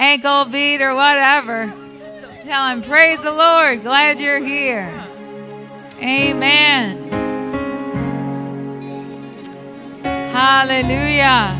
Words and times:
ankle 0.00 0.46
beat 0.46 0.80
or 0.80 0.94
whatever. 0.94 1.72
Tell 2.44 2.68
him, 2.68 2.82
Praise 2.82 3.20
the 3.20 3.30
Lord. 3.30 3.82
Glad 3.82 4.18
you're 4.18 4.42
here. 4.42 4.90
Amen. 5.98 7.06
Hallelujah. 10.32 11.54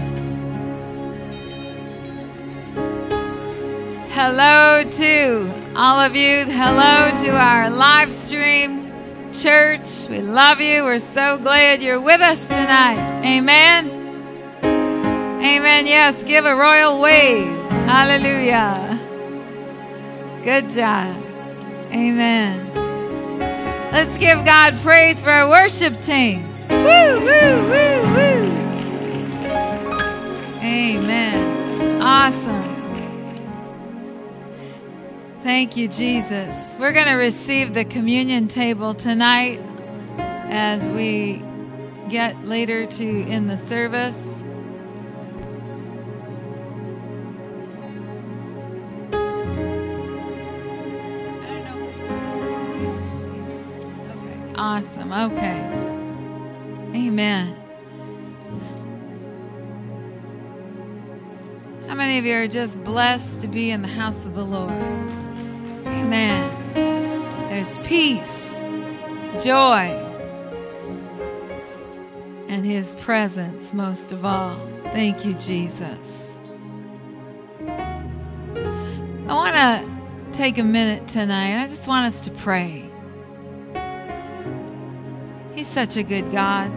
Hello 4.13 4.85
to 4.85 5.73
all 5.77 6.01
of 6.01 6.17
you. 6.17 6.47
Hello 6.47 7.15
to 7.25 7.31
our 7.37 7.69
live 7.69 8.11
stream 8.11 8.91
church. 9.33 10.09
We 10.09 10.23
love 10.23 10.63
you. 10.63 10.85
We're 10.85 10.99
so 10.99 11.37
glad 11.37 11.83
you're 11.83 12.01
with 12.01 12.23
us 12.23 12.49
tonight. 12.49 13.23
Amen. 13.23 13.91
Amen. 14.65 15.87
Yes, 15.87 16.23
give 16.25 16.47
a 16.47 16.57
royal 16.57 16.99
wave. 16.99 17.60
Hallelujah. 17.91 19.01
Good 20.45 20.71
job. 20.71 21.21
Amen. 21.93 22.73
Let's 23.91 24.17
give 24.17 24.45
God 24.45 24.79
praise 24.81 25.21
for 25.21 25.31
our 25.31 25.51
worship 25.51 26.01
team. 26.01 26.45
Woo, 26.69 27.19
woo, 27.19 27.57
woo, 27.69 28.03
woo. 28.15 28.53
Amen. 30.63 32.01
Awesome. 32.01 32.63
Thank 35.43 35.77
you, 35.77 35.89
Jesus. 35.89 36.77
We're 36.79 36.93
going 36.93 37.09
to 37.09 37.15
receive 37.15 37.75
the 37.75 37.85
communion 37.85 38.47
table 38.47 38.95
tonight 38.95 39.61
as 40.17 40.89
we 40.93 41.43
get 42.09 42.45
later 42.45 42.87
to 42.87 43.05
in 43.05 43.49
the 43.49 43.59
service. 43.59 44.30
Awesome. 54.63 55.11
Okay. 55.11 55.59
Amen. 56.95 57.57
How 61.89 61.95
many 61.95 62.19
of 62.19 62.27
you 62.27 62.35
are 62.35 62.47
just 62.47 62.85
blessed 62.85 63.41
to 63.41 63.49
be 63.49 63.71
in 63.71 63.81
the 63.81 63.89
house 63.89 64.27
of 64.27 64.35
the 64.35 64.45
Lord? 64.45 64.75
Amen. 65.87 66.75
There's 67.49 67.79
peace, 67.79 68.61
joy, 69.43 69.97
and 72.49 72.67
His 72.67 72.95
presence 72.97 73.73
most 73.73 74.13
of 74.13 74.27
all. 74.27 74.61
Thank 74.93 75.25
you, 75.25 75.33
Jesus. 75.37 76.39
I 77.67 79.35
want 79.35 79.55
to 79.57 80.37
take 80.37 80.59
a 80.59 80.65
minute 80.65 81.09
tonight. 81.09 81.65
I 81.65 81.67
just 81.67 81.89
want 81.89 82.15
us 82.15 82.21
to 82.27 82.31
pray. 82.31 82.90
He's 85.61 85.69
such 85.69 85.99
a 85.99 86.03
good 86.03 86.33
God. 86.33 86.73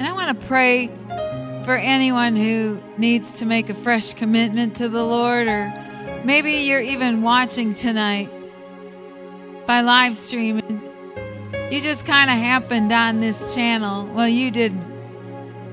And 0.00 0.02
I 0.02 0.12
want 0.12 0.40
to 0.40 0.46
pray 0.48 0.88
for 1.64 1.76
anyone 1.76 2.34
who 2.34 2.82
needs 2.98 3.38
to 3.38 3.46
make 3.46 3.70
a 3.70 3.74
fresh 3.74 4.14
commitment 4.14 4.74
to 4.78 4.88
the 4.88 5.04
Lord, 5.04 5.46
or 5.46 5.72
maybe 6.24 6.50
you're 6.50 6.80
even 6.80 7.22
watching 7.22 7.72
tonight 7.72 8.28
by 9.64 9.82
live 9.82 10.16
stream 10.16 10.58
and 10.58 11.72
you 11.72 11.80
just 11.80 12.04
kind 12.04 12.28
of 12.28 12.36
happened 12.36 12.90
on 12.90 13.20
this 13.20 13.54
channel. 13.54 14.04
Well, 14.04 14.26
you 14.26 14.50
didn't. 14.50 14.92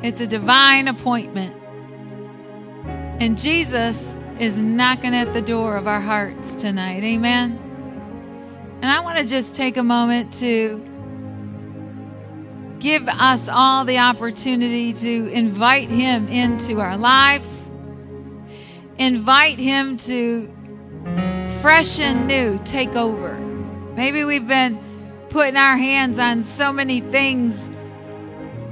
It's 0.04 0.22
a 0.22 0.28
divine 0.28 0.88
appointment. 0.88 1.56
And 3.20 3.36
Jesus 3.36 4.14
is 4.38 4.60
knocking 4.60 5.16
at 5.16 5.34
the 5.34 5.42
door 5.42 5.76
of 5.76 5.88
our 5.88 6.02
hearts 6.02 6.54
tonight. 6.54 7.04
Amen. 7.04 7.71
And 8.82 8.90
I 8.90 9.00
want 9.02 9.20
to 9.20 9.26
just 9.26 9.54
take 9.54 9.78
a 9.78 9.84
moment 9.84 10.34
to 10.40 10.84
give 12.80 13.08
us 13.08 13.48
all 13.48 13.86
the 13.86 14.00
opportunity 14.00 14.92
to 14.92 15.28
invite 15.28 15.90
Him 15.90 16.28
into 16.28 16.80
our 16.80 16.98
lives, 16.98 17.70
invite 18.98 19.60
Him 19.60 19.98
to 19.98 20.52
fresh 21.62 22.00
and 22.00 22.28
new 22.28 22.60
take 22.66 22.96
over. 22.96 23.38
Maybe 23.96 24.24
we've 24.24 24.48
been 24.48 24.80
putting 25.30 25.58
our 25.58 25.78
hands 25.78 26.18
on 26.18 26.44
so 26.44 26.74
many 26.74 27.02
things, 27.02 27.70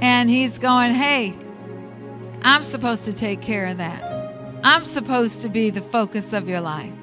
and 0.00 0.28
He's 0.28 0.58
going, 0.58 0.92
Hey, 0.92 1.36
I'm 2.42 2.64
supposed 2.64 3.04
to 3.04 3.12
take 3.12 3.42
care 3.42 3.66
of 3.66 3.78
that. 3.78 4.02
I'm 4.64 4.82
supposed 4.82 5.42
to 5.42 5.48
be 5.48 5.70
the 5.70 5.82
focus 5.82 6.32
of 6.32 6.48
your 6.48 6.60
life. 6.60 6.99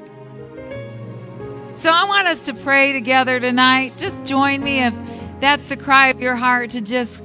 So 1.78 1.92
I 1.92 2.06
want 2.06 2.28
us 2.28 2.46
to 2.48 2.56
pray 2.56 2.92
together 2.92 3.40
tonight. 3.40 4.00
Just 4.00 4.26
join 4.26 4.64
me 4.64 4.84
if 4.84 4.96
that's 5.40 5.70
the 5.70 5.78
cry 5.78 6.08
of 6.08 6.20
your 6.20 6.36
heart 6.36 6.72
to 6.72 6.82
just 6.82 7.22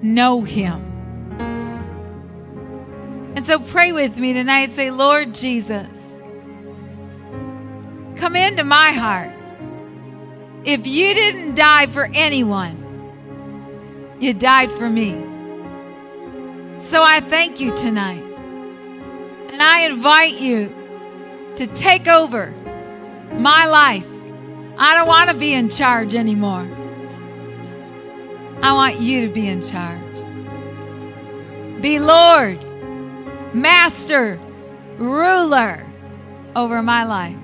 know 0.00 0.42
Him. 0.42 0.80
And 3.34 3.44
so 3.44 3.58
pray 3.58 3.90
with 3.90 4.16
me 4.18 4.34
tonight. 4.34 4.70
Say, 4.70 4.92
Lord 4.92 5.34
Jesus, 5.34 5.88
come 8.14 8.36
into 8.36 8.62
my 8.62 8.92
heart. 8.92 9.32
If 10.64 10.86
you 10.86 11.12
didn't 11.12 11.56
die 11.56 11.86
for 11.88 12.08
anyone, 12.14 12.78
you 14.20 14.32
died 14.32 14.70
for 14.70 14.88
me. 14.88 15.14
So 16.78 17.02
I 17.02 17.18
thank 17.18 17.58
you 17.58 17.76
tonight. 17.76 18.22
And 19.52 19.60
I 19.60 19.80
invite 19.80 20.34
you 20.34 20.72
to 21.56 21.66
take 21.66 22.06
over 22.06 22.54
my 23.40 23.66
life. 23.66 24.06
I 24.76 24.94
don't 24.94 25.06
want 25.06 25.30
to 25.30 25.36
be 25.36 25.52
in 25.54 25.68
charge 25.68 26.14
anymore. 26.14 26.68
I 28.62 28.72
want 28.72 29.00
you 29.00 29.26
to 29.26 29.32
be 29.32 29.46
in 29.46 29.60
charge. 29.60 30.00
Be 31.80 31.98
Lord, 31.98 32.58
Master, 33.54 34.40
Ruler 34.96 35.86
over 36.56 36.82
my 36.82 37.04
life. 37.04 37.36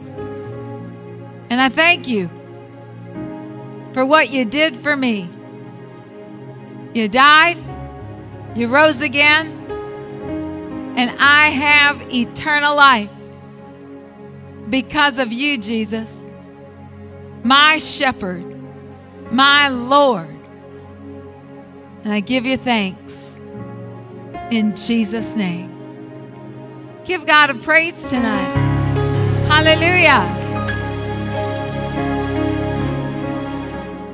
And 1.50 1.60
I 1.60 1.68
thank 1.68 2.08
you 2.08 2.28
for 3.92 4.06
what 4.06 4.30
you 4.30 4.44
did 4.44 4.76
for 4.76 4.96
me. 4.96 5.28
You 6.94 7.08
died, 7.08 7.58
you 8.54 8.68
rose 8.68 9.00
again, 9.00 9.48
and 10.96 11.10
I 11.18 11.48
have 11.48 12.12
eternal 12.12 12.74
life 12.76 13.10
because 14.70 15.18
of 15.18 15.32
you, 15.32 15.58
Jesus, 15.58 16.10
my 17.42 17.78
shepherd, 17.78 18.44
my 19.32 19.68
Lord. 19.68 20.28
And 22.04 22.12
I 22.12 22.20
give 22.20 22.46
you 22.46 22.56
thanks 22.56 23.38
in 24.50 24.74
Jesus' 24.76 25.34
name. 25.34 25.68
Give 27.04 27.26
God 27.26 27.50
a 27.50 27.54
praise 27.54 28.08
tonight. 28.08 28.54
Hallelujah. 29.48 30.38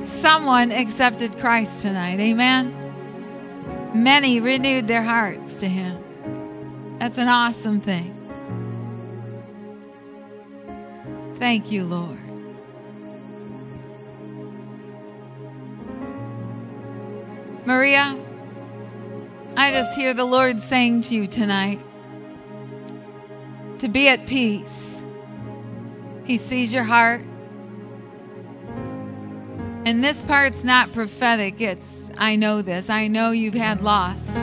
Someone 0.05 0.71
accepted 0.71 1.37
Christ 1.37 1.81
tonight. 1.81 2.19
Amen. 2.19 2.73
Many 3.93 4.39
renewed 4.39 4.87
their 4.87 5.03
hearts 5.03 5.57
to 5.57 5.67
Him. 5.67 6.03
That's 6.99 7.17
an 7.17 7.27
awesome 7.27 7.79
thing. 7.79 8.16
Thank 11.39 11.71
you, 11.71 11.85
Lord. 11.85 12.17
Maria, 17.65 18.17
I 19.55 19.71
just 19.71 19.95
hear 19.95 20.13
the 20.13 20.25
Lord 20.25 20.61
saying 20.61 21.01
to 21.03 21.15
you 21.15 21.27
tonight 21.27 21.79
to 23.79 23.87
be 23.87 24.07
at 24.07 24.25
peace. 24.25 25.03
He 26.23 26.37
sees 26.37 26.73
your 26.73 26.83
heart. 26.83 27.21
And 29.85 30.03
this 30.03 30.23
part's 30.23 30.63
not 30.63 30.91
prophetic. 30.91 31.61
It's, 31.61 32.09
I 32.17 32.35
know 32.35 32.61
this. 32.61 32.89
I 32.89 33.07
know 33.07 33.31
you've 33.31 33.53
had 33.53 33.81
loss. 33.81 34.35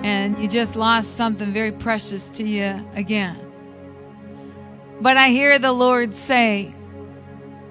And 0.00 0.38
you 0.38 0.48
just 0.48 0.76
lost 0.76 1.16
something 1.16 1.52
very 1.52 1.72
precious 1.72 2.28
to 2.30 2.44
you 2.44 2.86
again. 2.94 3.47
But 5.00 5.16
I 5.16 5.28
hear 5.28 5.58
the 5.58 5.72
Lord 5.72 6.14
say, 6.14 6.74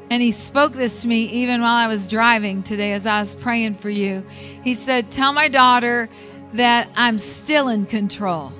and 0.09 0.21
He 0.21 0.31
spoke 0.31 0.73
this 0.73 1.01
to 1.01 1.07
me 1.07 1.23
even 1.23 1.61
while 1.61 1.75
I 1.75 1.87
was 1.87 2.07
driving 2.07 2.63
today 2.63 2.93
as 2.93 3.05
I 3.05 3.19
was 3.19 3.35
praying 3.35 3.75
for 3.75 3.89
you. 3.89 4.25
He 4.63 4.73
said, 4.73 5.11
Tell 5.11 5.33
my 5.33 5.49
daughter 5.49 6.09
that 6.53 6.89
I'm 6.95 7.19
still 7.19 7.67
in 7.67 7.85
control, 7.85 8.51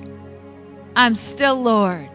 I'm 0.95 1.15
still 1.15 1.61
Lord. 1.61 2.09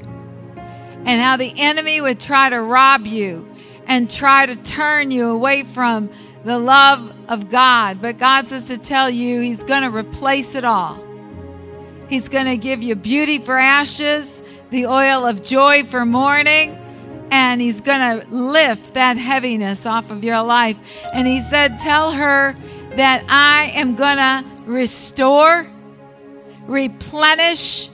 And 1.05 1.21
how 1.21 1.37
the 1.37 1.53
enemy 1.57 2.01
would 2.01 2.21
try 2.21 2.49
to 2.49 2.63
rob 2.63 3.07
you 3.07 3.49
and 3.87 4.09
try 4.09 4.47
to 4.47 4.55
turn 4.55 5.11
you 5.11 5.31
away 5.31 5.65
from 5.65 6.11
the 6.45 6.59
love 6.59 7.13
of 7.29 7.51
God. 7.51 8.01
But 8.01 8.19
God 8.19 8.47
says 8.47 8.67
to 8.67 8.77
tell 8.77 9.11
you, 9.11 9.41
He's 9.41 9.63
going 9.63 9.83
to 9.83 9.91
replace 9.91 10.55
it 10.55 10.65
all. 10.65 11.03
He's 12.09 12.29
going 12.29 12.47
to 12.47 12.57
give 12.57 12.83
you 12.83 12.95
beauty 12.95 13.39
for 13.39 13.57
ashes, 13.57 14.42
the 14.73 14.87
oil 14.87 15.25
of 15.25 15.43
joy 15.43 15.85
for 15.85 16.05
mourning, 16.05 16.77
and 17.31 17.61
He's 17.61 17.81
going 17.81 18.01
to 18.01 18.27
lift 18.29 18.95
that 18.95 19.17
heaviness 19.17 19.87
off 19.87 20.11
of 20.11 20.25
your 20.25 20.43
life. 20.43 20.79
And 21.13 21.29
He 21.29 21.41
said, 21.43 21.79
Tell 21.79 22.11
her 22.11 22.57
that 22.97 23.25
I 23.29 23.71
am 23.75 23.95
going 23.95 24.17
to 24.17 24.45
restore, 24.67 25.71
replenish, 26.67 27.89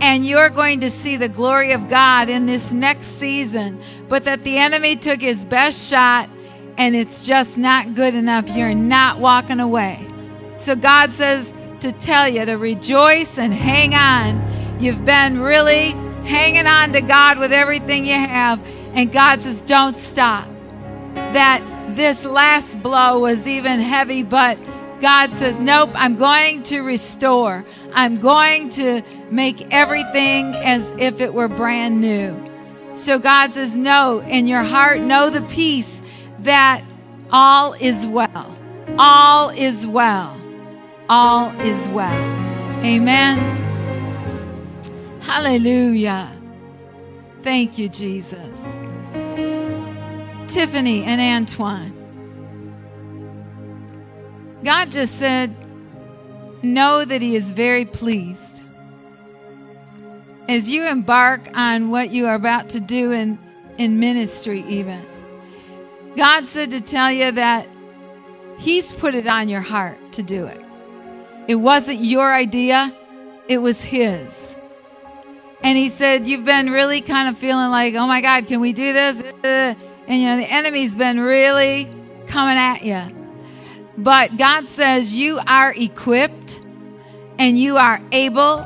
and 0.00 0.24
you're 0.24 0.50
going 0.50 0.80
to 0.80 0.90
see 0.90 1.16
the 1.16 1.28
glory 1.28 1.72
of 1.72 1.88
God 1.88 2.28
in 2.30 2.46
this 2.46 2.72
next 2.72 3.06
season. 3.06 3.82
But 4.08 4.24
that 4.24 4.44
the 4.44 4.56
enemy 4.56 4.96
took 4.96 5.20
his 5.20 5.44
best 5.44 5.90
shot 5.90 6.30
and 6.76 6.94
it's 6.94 7.24
just 7.24 7.58
not 7.58 7.94
good 7.94 8.14
enough. 8.14 8.48
You're 8.48 8.74
not 8.74 9.18
walking 9.18 9.58
away. 9.58 10.06
So 10.56 10.76
God 10.76 11.12
says 11.12 11.52
to 11.80 11.90
tell 11.92 12.28
you 12.28 12.44
to 12.44 12.54
rejoice 12.54 13.38
and 13.38 13.52
hang 13.52 13.94
on. 13.94 14.57
You've 14.78 15.04
been 15.04 15.40
really 15.40 15.90
hanging 16.24 16.66
on 16.66 16.92
to 16.92 17.00
God 17.00 17.38
with 17.38 17.52
everything 17.52 18.04
you 18.06 18.14
have. 18.14 18.60
And 18.94 19.12
God 19.12 19.42
says, 19.42 19.62
don't 19.62 19.98
stop. 19.98 20.48
That 21.14 21.62
this 21.96 22.24
last 22.24 22.80
blow 22.82 23.18
was 23.18 23.46
even 23.46 23.80
heavy, 23.80 24.22
but 24.22 24.58
God 25.00 25.32
says, 25.34 25.60
Nope, 25.60 25.90
I'm 25.94 26.16
going 26.16 26.62
to 26.64 26.80
restore. 26.80 27.64
I'm 27.92 28.20
going 28.20 28.68
to 28.70 29.02
make 29.30 29.72
everything 29.72 30.54
as 30.56 30.92
if 30.98 31.20
it 31.20 31.34
were 31.34 31.48
brand 31.48 32.00
new. 32.00 32.36
So 32.94 33.18
God 33.18 33.52
says, 33.52 33.76
No, 33.76 34.20
in 34.20 34.46
your 34.46 34.64
heart, 34.64 35.00
know 35.00 35.30
the 35.30 35.42
peace 35.42 36.02
that 36.40 36.82
all 37.30 37.74
is 37.74 38.06
well. 38.06 38.56
All 38.98 39.50
is 39.50 39.86
well. 39.86 40.40
All 41.08 41.50
is 41.60 41.88
well. 41.88 42.14
Amen. 42.84 43.67
Hallelujah. 45.28 46.32
Thank 47.42 47.76
you, 47.76 47.90
Jesus. 47.90 48.60
Tiffany 50.48 51.04
and 51.04 51.20
Antoine. 51.20 51.92
God 54.64 54.90
just 54.90 55.16
said, 55.16 55.54
Know 56.62 57.04
that 57.04 57.20
He 57.20 57.36
is 57.36 57.52
very 57.52 57.84
pleased. 57.84 58.62
As 60.48 60.70
you 60.70 60.86
embark 60.88 61.42
on 61.54 61.90
what 61.90 62.10
you 62.10 62.26
are 62.26 62.34
about 62.34 62.70
to 62.70 62.80
do 62.80 63.12
in, 63.12 63.38
in 63.76 64.00
ministry, 64.00 64.64
even, 64.66 65.04
God 66.16 66.48
said 66.48 66.70
to 66.70 66.80
tell 66.80 67.12
you 67.12 67.32
that 67.32 67.68
He's 68.56 68.94
put 68.94 69.14
it 69.14 69.26
on 69.26 69.50
your 69.50 69.60
heart 69.60 69.98
to 70.12 70.22
do 70.22 70.46
it. 70.46 70.64
It 71.48 71.56
wasn't 71.56 72.00
your 72.00 72.34
idea, 72.34 72.96
it 73.46 73.58
was 73.58 73.84
His. 73.84 74.56
And 75.62 75.76
He 75.76 75.88
said, 75.88 76.26
You've 76.26 76.44
been 76.44 76.70
really 76.70 77.00
kind 77.00 77.28
of 77.28 77.38
feeling 77.38 77.70
like, 77.70 77.94
oh 77.94 78.06
my 78.06 78.20
God, 78.20 78.46
can 78.46 78.60
we 78.60 78.72
do 78.72 78.92
this? 78.92 79.22
And 79.42 80.22
you 80.22 80.28
know, 80.28 80.36
the 80.38 80.50
enemy's 80.50 80.94
been 80.94 81.20
really 81.20 81.88
coming 82.26 82.56
at 82.56 82.84
you. 82.84 83.14
But 83.98 84.36
God 84.36 84.68
says 84.68 85.14
you 85.14 85.40
are 85.46 85.74
equipped 85.76 86.60
and 87.38 87.58
you 87.58 87.76
are 87.76 88.00
able 88.12 88.60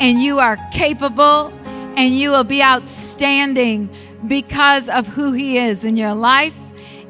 and 0.00 0.20
you 0.20 0.40
are 0.40 0.58
capable 0.72 1.52
and 1.96 2.18
you 2.18 2.30
will 2.30 2.44
be 2.44 2.62
outstanding 2.62 3.88
because 4.26 4.88
of 4.88 5.06
who 5.06 5.32
He 5.32 5.58
is 5.58 5.84
in 5.84 5.96
your 5.96 6.14
life 6.14 6.54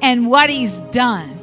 and 0.02 0.29
what 0.29 0.50
He's 0.50 0.81
done. 0.93 1.38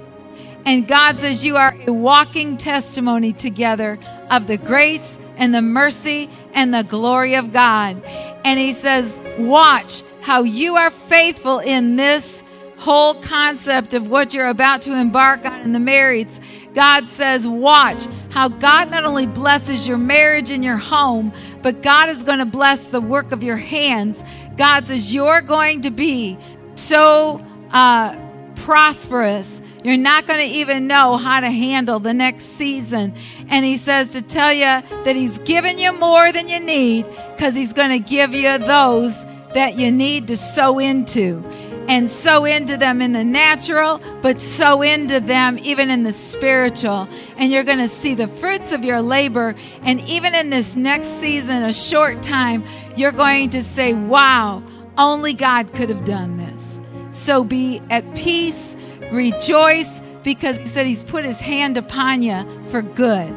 And 0.65 0.87
God 0.87 1.17
says 1.17 1.43
you 1.43 1.57
are 1.57 1.75
a 1.87 1.91
walking 1.93 2.57
testimony 2.57 3.33
together 3.33 3.97
of 4.29 4.45
the 4.45 4.57
grace 4.57 5.17
and 5.37 5.55
the 5.55 5.61
mercy 5.61 6.29
and 6.53 6.73
the 6.73 6.83
glory 6.83 7.35
of 7.35 7.51
God. 7.51 8.01
And 8.43 8.59
He 8.59 8.73
says, 8.73 9.19
Watch 9.37 10.03
how 10.21 10.43
you 10.43 10.75
are 10.75 10.91
faithful 10.91 11.59
in 11.59 11.95
this 11.95 12.43
whole 12.79 13.13
concept 13.15 13.93
of 13.93 14.07
what 14.07 14.33
you're 14.33 14.47
about 14.47 14.81
to 14.81 14.95
embark 14.95 15.45
on 15.45 15.59
in 15.61 15.73
the 15.73 15.79
marriage, 15.79 16.39
God 16.73 17.07
says, 17.07 17.45
watch 17.45 18.07
how 18.29 18.47
God 18.47 18.89
not 18.89 19.03
only 19.03 19.25
blesses 19.25 19.85
your 19.85 19.97
marriage 19.97 20.49
and 20.49 20.63
your 20.63 20.77
home, 20.77 21.33
but 21.61 21.81
God 21.81 22.07
is 22.07 22.23
going 22.23 22.39
to 22.39 22.45
bless 22.45 22.85
the 22.85 23.01
work 23.01 23.33
of 23.33 23.43
your 23.43 23.57
hands. 23.57 24.23
God 24.55 24.87
says, 24.87 25.13
you're 25.13 25.41
going 25.41 25.81
to 25.81 25.91
be 25.91 26.37
so 26.75 27.45
uh, 27.71 28.15
prosperous. 28.55 29.61
You're 29.83 29.97
not 29.97 30.27
going 30.27 30.39
to 30.39 30.55
even 30.57 30.87
know 30.87 31.17
how 31.17 31.39
to 31.39 31.49
handle 31.49 31.99
the 31.99 32.13
next 32.13 32.45
season. 32.45 33.13
And 33.47 33.65
he 33.65 33.77
says 33.77 34.11
to 34.11 34.21
tell 34.21 34.51
you 34.51 34.63
that 34.63 35.15
he's 35.15 35.39
given 35.39 35.79
you 35.79 35.93
more 35.93 36.31
than 36.31 36.49
you 36.49 36.59
need 36.59 37.05
because 37.35 37.55
he's 37.55 37.73
going 37.73 37.91
to 37.91 37.99
give 37.99 38.33
you 38.33 38.57
those 38.57 39.25
that 39.53 39.75
you 39.75 39.91
need 39.91 40.27
to 40.27 40.37
sow 40.37 40.79
into 40.79 41.43
and 41.89 42.07
sow 42.07 42.45
into 42.45 42.77
them 42.77 43.01
in 43.01 43.13
the 43.13 43.23
natural, 43.23 43.99
but 44.21 44.39
sow 44.39 44.83
into 44.83 45.19
them 45.19 45.57
even 45.63 45.89
in 45.89 46.03
the 46.03 46.11
spiritual. 46.11 47.09
And 47.35 47.51
you're 47.51 47.63
going 47.63 47.79
to 47.79 47.89
see 47.89 48.13
the 48.13 48.27
fruits 48.27 48.71
of 48.71 48.85
your 48.85 49.01
labor. 49.01 49.55
And 49.81 49.99
even 50.01 50.35
in 50.35 50.51
this 50.51 50.75
next 50.75 51.07
season, 51.19 51.63
a 51.63 51.73
short 51.73 52.21
time, 52.21 52.63
you're 52.95 53.11
going 53.11 53.49
to 53.51 53.63
say, 53.63 53.93
Wow, 53.93 54.61
only 54.99 55.33
God 55.33 55.73
could 55.73 55.89
have 55.89 56.05
done 56.05 56.37
this. 56.37 56.79
So 57.11 57.43
be 57.43 57.81
at 57.89 58.15
peace, 58.15 58.75
rejoice, 59.11 60.01
because 60.23 60.57
He 60.57 60.65
said 60.65 60.85
He's 60.85 61.03
put 61.03 61.25
His 61.25 61.39
hand 61.39 61.77
upon 61.77 62.21
you 62.21 62.45
for 62.69 62.81
good. 62.81 63.35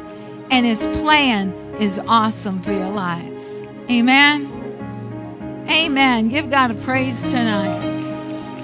And 0.51 0.65
His 0.65 0.85
plan 0.87 1.51
is 1.79 1.99
awesome 2.07 2.61
for 2.61 2.71
your 2.71 2.89
lives. 2.89 3.61
Amen. 3.89 4.49
Amen. 5.69 6.29
Give 6.29 6.49
God 6.49 6.71
a 6.71 6.75
praise 6.75 7.29
tonight. 7.31 7.81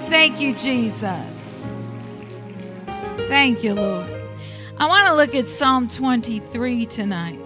Thank 0.08 0.40
you, 0.40 0.54
Jesus. 0.54 1.64
Thank 3.28 3.62
you, 3.62 3.74
Lord. 3.74 4.08
I 4.76 4.86
want 4.86 5.06
to 5.08 5.14
look 5.14 5.34
at 5.34 5.46
Psalm 5.46 5.88
23 5.88 6.86
tonight. 6.86 7.38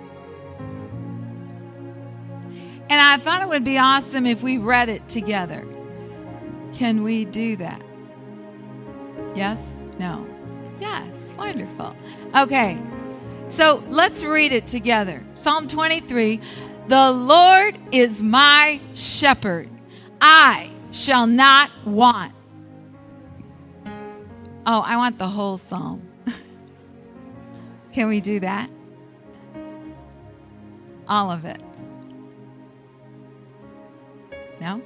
And 2.88 3.00
I 3.00 3.16
thought 3.16 3.42
it 3.42 3.48
would 3.48 3.64
be 3.64 3.78
awesome 3.78 4.24
if 4.24 4.42
we 4.42 4.58
read 4.58 4.88
it 4.88 5.08
together. 5.08 5.66
Can 6.74 7.02
we 7.02 7.24
do 7.24 7.56
that? 7.56 7.82
Yes? 9.34 9.62
No? 9.98 10.26
Yes. 10.80 11.10
Wonderful. 11.36 11.96
Okay. 12.34 12.78
So 13.48 13.82
let's 13.88 14.24
read 14.24 14.52
it 14.52 14.66
together. 14.66 15.22
Psalm 15.34 15.66
23 15.66 16.40
The 16.88 17.10
Lord 17.10 17.78
is 17.92 18.22
my 18.22 18.80
shepherd. 18.94 19.68
I 20.20 20.70
shall 20.90 21.26
not 21.26 21.70
want. 21.84 22.32
Oh, 24.66 24.80
I 24.80 24.96
want 24.96 25.18
the 25.18 25.28
whole 25.28 25.58
psalm. 25.58 26.08
Can 27.92 28.08
we 28.08 28.20
do 28.20 28.40
that? 28.40 28.70
All 31.06 31.30
of 31.30 31.44
it. 31.44 31.60
No? 34.60 34.80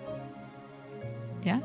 Yes? 1.45 1.63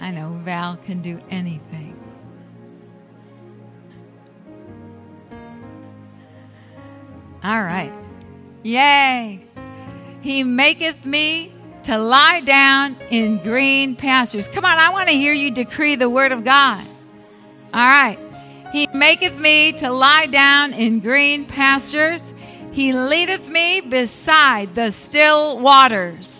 I 0.00 0.10
know 0.10 0.40
Val 0.44 0.76
can 0.76 1.02
do 1.02 1.20
anything. 1.30 1.96
All 7.42 7.62
right. 7.62 7.92
Yay! 8.62 9.44
He 10.20 10.44
maketh 10.44 11.04
me 11.04 11.54
to 11.84 11.98
lie 11.98 12.40
down 12.40 12.96
in 13.10 13.38
green 13.38 13.96
pastures. 13.96 14.48
Come 14.48 14.64
on, 14.64 14.78
I 14.78 14.90
want 14.90 15.08
to 15.08 15.14
hear 15.14 15.32
you 15.32 15.50
decree 15.50 15.96
the 15.96 16.10
word 16.10 16.32
of 16.32 16.44
God. 16.44 16.86
All 17.72 17.86
right. 17.86 18.18
He 18.72 18.86
maketh 18.94 19.38
me 19.38 19.72
to 19.72 19.90
lie 19.90 20.26
down 20.26 20.72
in 20.74 21.00
green 21.00 21.44
pastures. 21.44 22.34
He 22.72 22.92
leadeth 22.92 23.48
me 23.48 23.80
beside 23.80 24.74
the 24.74 24.92
still 24.92 25.58
waters. 25.58 26.39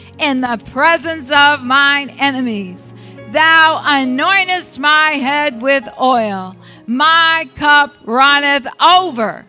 in 0.19 0.41
the 0.41 0.61
presence 0.71 1.31
of 1.31 1.63
mine 1.63 2.09
enemies. 2.19 2.93
Thou 3.31 3.81
anointest 3.83 4.77
my 4.79 5.11
head 5.11 5.61
with 5.61 5.87
oil. 5.99 6.55
My 6.85 7.49
cup 7.55 7.95
runneth 8.03 8.67
over. 8.81 9.45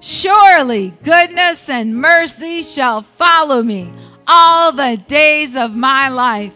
Surely 0.00 0.94
goodness 1.02 1.68
and 1.68 1.96
mercy 1.96 2.62
shall 2.62 3.02
follow 3.02 3.62
me 3.62 3.92
all 4.28 4.72
the 4.72 5.02
days 5.08 5.56
of 5.56 5.74
my 5.74 6.08
life, 6.08 6.54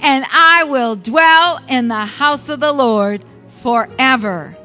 and 0.00 0.24
I 0.32 0.64
will 0.64 0.96
dwell 0.96 1.60
in 1.68 1.88
the 1.88 2.04
house 2.04 2.48
of 2.48 2.60
the 2.60 2.72
Lord 2.72 3.24
forever. 3.62 4.56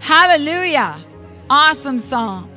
Hallelujah. 0.00 1.02
Awesome 1.50 1.98
psalm. 1.98 2.50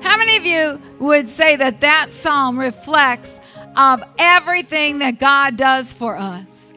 How 0.00 0.16
many 0.16 0.36
of 0.36 0.46
you 0.46 0.80
would 1.00 1.28
say 1.28 1.56
that 1.56 1.80
that 1.80 2.12
psalm 2.12 2.58
reflects 2.58 3.40
of 3.76 4.02
everything 4.18 5.00
that 5.00 5.18
God 5.18 5.56
does 5.56 5.92
for 5.92 6.16
us? 6.16 6.72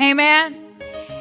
Amen. 0.00 0.54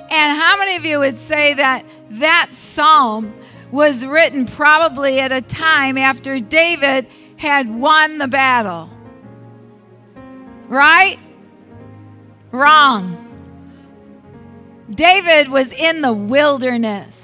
And 0.09 0.39
how 0.39 0.57
many 0.57 0.75
of 0.75 0.85
you 0.85 0.99
would 0.99 1.17
say 1.17 1.53
that 1.55 1.85
that 2.11 2.49
psalm 2.53 3.33
was 3.71 4.05
written 4.05 4.45
probably 4.45 5.19
at 5.19 5.31
a 5.31 5.41
time 5.41 5.97
after 5.97 6.39
David 6.39 7.07
had 7.37 7.69
won 7.69 8.19
the 8.19 8.27
battle? 8.27 8.89
Right? 10.67 11.19
Wrong. 12.51 13.19
David 14.89 15.49
was 15.49 15.73
in 15.73 16.01
the 16.01 16.13
wilderness. 16.13 17.22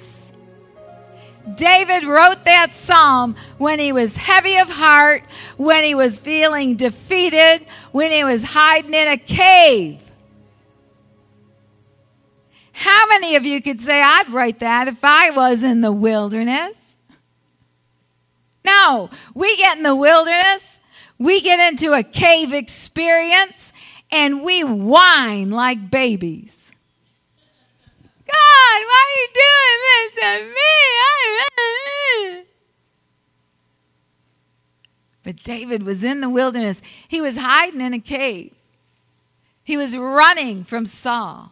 David 1.55 2.05
wrote 2.05 2.45
that 2.45 2.73
psalm 2.73 3.35
when 3.57 3.79
he 3.79 3.91
was 3.91 4.15
heavy 4.15 4.57
of 4.57 4.69
heart, 4.69 5.23
when 5.57 5.83
he 5.83 5.95
was 5.95 6.19
feeling 6.19 6.75
defeated, 6.75 7.65
when 7.91 8.11
he 8.11 8.23
was 8.23 8.43
hiding 8.43 8.93
in 8.93 9.07
a 9.07 9.17
cave. 9.17 10.01
How 12.71 13.07
many 13.07 13.35
of 13.35 13.45
you 13.45 13.61
could 13.61 13.81
say, 13.81 14.01
I'd 14.01 14.29
write 14.29 14.59
that 14.59 14.87
if 14.87 15.03
I 15.03 15.31
was 15.31 15.63
in 15.63 15.81
the 15.81 15.91
wilderness? 15.91 16.95
No, 18.63 19.09
we 19.33 19.57
get 19.57 19.77
in 19.77 19.83
the 19.83 19.95
wilderness, 19.95 20.79
we 21.17 21.41
get 21.41 21.71
into 21.71 21.93
a 21.93 22.03
cave 22.03 22.53
experience, 22.53 23.73
and 24.11 24.43
we 24.43 24.63
whine 24.63 25.49
like 25.49 25.89
babies. 25.91 26.58
God, 28.31 28.79
why 28.89 29.03
are 29.05 29.15
you 29.19 29.27
doing 29.43 29.77
this 29.87 30.09
to 30.21 30.31
me? 30.53 30.69
But 35.23 35.43
David 35.43 35.83
was 35.83 36.03
in 36.03 36.21
the 36.21 36.29
wilderness. 36.29 36.81
He 37.07 37.21
was 37.21 37.37
hiding 37.37 37.81
in 37.81 37.93
a 37.93 37.99
cave. 37.99 38.53
He 39.63 39.77
was 39.77 39.95
running 39.95 40.63
from 40.63 40.87
Saul, 40.87 41.51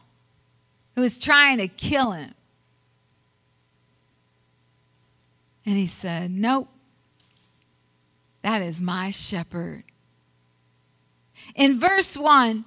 who 0.96 1.02
was 1.02 1.20
trying 1.20 1.60
to 1.60 1.68
kill 1.68 2.14
him. 2.14 2.34
And 5.64 5.76
he 5.76 5.86
said, 5.86 6.32
Nope, 6.32 6.70
that 8.42 8.64
is 8.64 8.82
my 8.82 9.12
shepherd. 9.12 9.84
In 11.54 11.80
verse 11.80 12.18
1, 12.18 12.66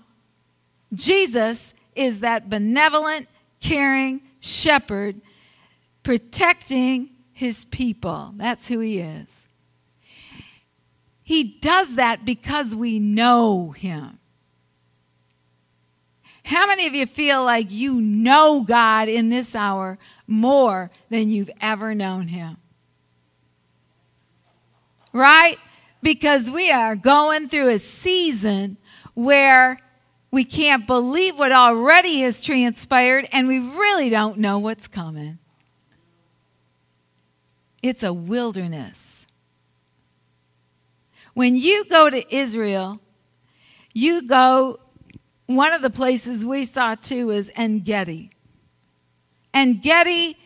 Jesus 0.95 1.75
is 1.97 2.21
that 2.21 2.49
benevolent, 2.49 3.27
caring 3.61 4.23
shepherd 4.41 5.21
protecting 6.03 7.11
his 7.33 7.65
people. 7.67 8.33
That's 8.37 8.69
who 8.69 8.81
he 8.81 8.99
is. 8.99 9.47
He 11.23 11.45
does 11.45 11.95
that 11.95 12.25
because 12.25 12.75
we 12.75 12.99
know 12.99 13.71
him. 13.71 14.19
How 16.45 16.67
many 16.67 16.87
of 16.89 16.95
you 16.95 17.07
feel 17.07 17.45
like 17.45 17.71
you 17.71 18.01
know 18.01 18.63
God 18.63 19.09
in 19.09 19.29
this 19.29 19.55
hour 19.55 19.99
more 20.27 20.91
than 21.09 21.29
you've 21.31 21.51
ever 21.61 21.95
known 21.95 22.29
him? 22.29 22.57
Right? 25.13 25.59
Because 26.03 26.51
we 26.51 26.73
are 26.73 26.97
going 26.97 27.49
through 27.49 27.69
a 27.69 27.79
season 27.79 28.79
where 29.15 29.79
we 30.31 30.45
can't 30.45 30.87
believe 30.87 31.39
what 31.39 31.53
already 31.53 32.21
has 32.21 32.43
transpired 32.43 33.27
and 33.33 33.49
we 33.49 33.59
really 33.59 34.09
don't 34.11 34.39
know 34.39 34.59
what's 34.59 34.87
coming. 34.87 35.39
It's 37.83 38.03
a 38.03 38.13
wilderness. 38.13 39.27
When 41.35 41.57
you 41.57 41.85
go 41.87 42.11
to 42.11 42.35
Israel, 42.35 43.01
you 43.93 44.23
go, 44.23 44.79
one 45.47 45.73
of 45.73 45.83
the 45.83 45.91
places 45.91 46.47
we 46.47 46.65
saw 46.65 46.95
too 46.95 47.31
is 47.31 47.51
En 47.57 47.81
Gedi. 47.81 48.31
En 49.53 49.81
Gedi 49.81 50.37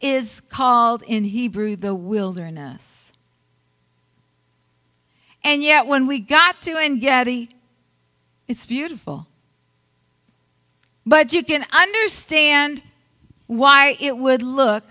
is 0.00 0.40
called 0.40 1.02
in 1.02 1.24
Hebrew 1.24 1.76
the 1.76 1.94
wilderness. 1.94 3.12
And 5.42 5.62
yet, 5.62 5.86
when 5.86 6.06
we 6.06 6.20
got 6.20 6.62
to 6.62 6.78
En 6.78 6.98
Gedi, 6.98 7.50
it's 8.48 8.64
beautiful. 8.64 9.26
But 11.06 11.32
you 11.32 11.44
can 11.44 11.64
understand 11.72 12.82
why 13.46 13.96
it 14.00 14.16
would 14.16 14.42
look 14.42 14.84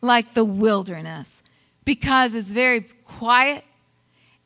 like 0.00 0.34
the 0.34 0.44
wilderness 0.44 1.42
because 1.84 2.34
it's 2.34 2.50
very 2.50 2.82
quiet 3.04 3.64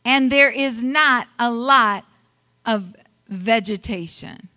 and 0.05 0.31
there 0.31 0.51
is 0.51 0.83
not 0.83 1.29
a 1.39 1.51
lot 1.51 2.05
of 2.65 2.95
vegetation. 3.29 4.49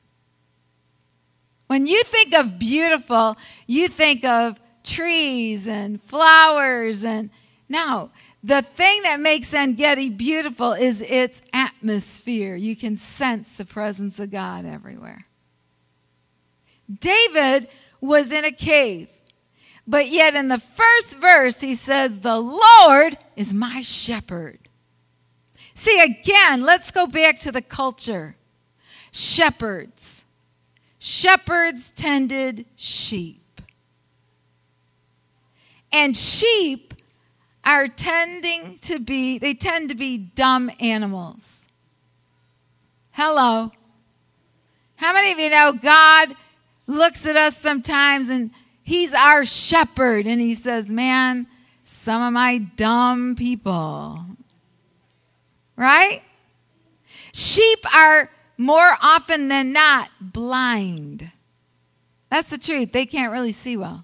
When 1.68 1.86
you 1.86 2.03
think 2.03 2.34
of 2.34 2.58
beautiful, 2.58 3.38
you 3.68 3.88
think 3.88 4.25
of 4.25 4.60
trees 4.84 5.68
and 5.68 6.01
flowers 6.03 7.03
and 7.06 7.29
no, 7.68 8.10
the 8.44 8.63
thing 8.63 9.03
that 9.03 9.20
makes 9.20 9.53
En 9.53 9.74
Gedi 9.75 10.10
beautiful 10.10 10.74
is 10.74 11.01
its 11.01 11.41
atmosphere. 11.53 12.56
You 12.56 12.75
can 12.75 12.98
sense 12.98 13.51
the 13.51 13.65
presence 13.65 14.20
of 14.20 14.32
God 14.32 14.65
everywhere. 14.65 15.25
David 16.93 17.67
was 18.01 18.31
in 18.31 18.46
a 18.46 18.51
cave, 18.51 19.10
but 19.86 20.10
yet 20.10 20.36
in 20.36 20.48
the 20.48 20.60
first 20.60 21.17
verse 21.17 21.62
he 21.62 21.75
says, 21.75 22.19
The 22.19 22.39
Lord 22.39 23.17
is 23.36 23.53
my 23.53 23.81
shepherd. 23.81 24.60
See, 25.74 26.01
again, 26.01 26.63
let's 26.63 26.91
go 26.91 27.08
back 27.08 27.39
to 27.41 27.51
the 27.51 27.62
culture. 27.62 28.36
Shepherds. 29.12 30.25
Shepherds 31.00 31.91
tended 31.91 32.65
sheep. 32.75 33.62
And 35.91 36.15
sheep 36.15 36.93
are 37.63 37.88
tending 37.88 38.77
to 38.79 39.00
be, 39.00 39.38
they 39.38 39.53
tend 39.53 39.89
to 39.89 39.96
be 39.96 40.17
dumb 40.17 40.69
animals. 40.79 41.67
Hello. 43.12 43.72
How 44.96 45.13
many 45.13 45.31
of 45.31 45.39
you 45.39 45.50
know 45.50 45.74
God 45.74 46.36
looks 46.89 47.25
at 47.25 47.38
us 47.38 47.55
sometimes 47.55 48.29
and 48.29 48.51
He's 48.81 49.13
our 49.13 49.46
shepherd 49.46 50.25
and 50.25 50.41
He 50.41 50.55
says, 50.55 50.89
Man, 50.89 51.48
some 51.86 52.22
of 52.22 52.34
my 52.34 52.58
dumb 52.58 53.36
people. 53.36 54.25
Right? 55.77 56.24
Sheep 57.31 57.79
are 57.96 58.29
more 58.58 58.96
often 59.01 59.48
than 59.48 59.72
not 59.72 60.10
blind. 60.19 61.31
That's 62.29 62.50
the 62.50 62.58
truth. 62.58 62.91
They 62.91 63.05
can't 63.05 63.31
really 63.31 63.51
see 63.53 63.77
well. 63.77 64.03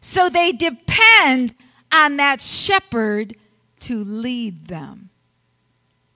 So 0.00 0.28
they 0.28 0.52
depend 0.52 1.54
on 1.92 2.16
that 2.16 2.40
shepherd 2.40 3.36
to 3.80 4.02
lead 4.02 4.68
them, 4.68 5.10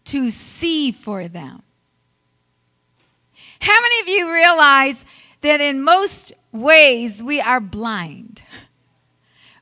to 0.07 0.31
see 0.31 0.93
for 0.93 1.29
them. 1.29 1.63
How 3.61 3.79
many 3.81 4.01
of 4.01 4.09
you 4.09 4.33
realize 4.33 5.05
that 5.41 5.61
in 5.61 5.83
most 5.83 6.33
ways 6.53 7.23
we 7.23 7.41
are 7.41 7.61
blind? 7.61 8.43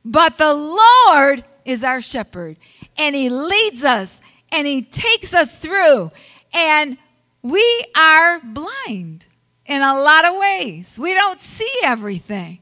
But 0.04 0.38
the 0.38 0.54
Lord 0.54 1.44
is 1.64 1.82
our 1.82 2.00
shepherd, 2.00 2.58
and 2.96 3.14
He 3.14 3.28
leads 3.28 3.84
us 3.84 4.20
and 4.52 4.66
He 4.66 4.82
takes 4.82 5.34
us 5.34 5.56
through, 5.56 6.12
and 6.52 6.96
we 7.42 7.84
are 7.96 8.40
blind 8.40 9.26
in 9.66 9.82
a 9.82 10.00
lot 10.00 10.24
of 10.24 10.36
ways. 10.36 10.98
We 10.98 11.14
don't 11.14 11.40
see 11.40 11.70
everything. 11.82 12.60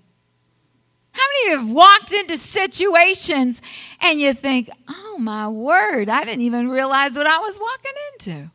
How 1.13 1.23
many 1.23 1.55
of 1.55 1.61
you 1.61 1.67
have 1.67 1.77
walked 1.77 2.13
into 2.13 2.37
situations 2.39 3.63
and 4.01 4.21
you 4.21 4.35
think, 4.35 4.69
oh 4.89 5.17
my 5.19 5.49
word, 5.49 6.09
I 6.09 6.25
didn't 6.25 6.41
even 6.41 6.69
realize 6.69 7.15
what 7.15 7.27
I 7.27 7.39
was 7.39 7.59
walking 7.61 7.93
into? 8.13 8.51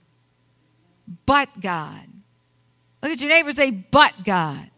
But 1.26 1.62
God. 1.62 2.09
Look 3.02 3.14
at 3.14 3.22
your 3.22 3.30
neighbor 3.30 3.52
say, 3.52 3.72
but 3.72 4.14
God. 4.24 4.70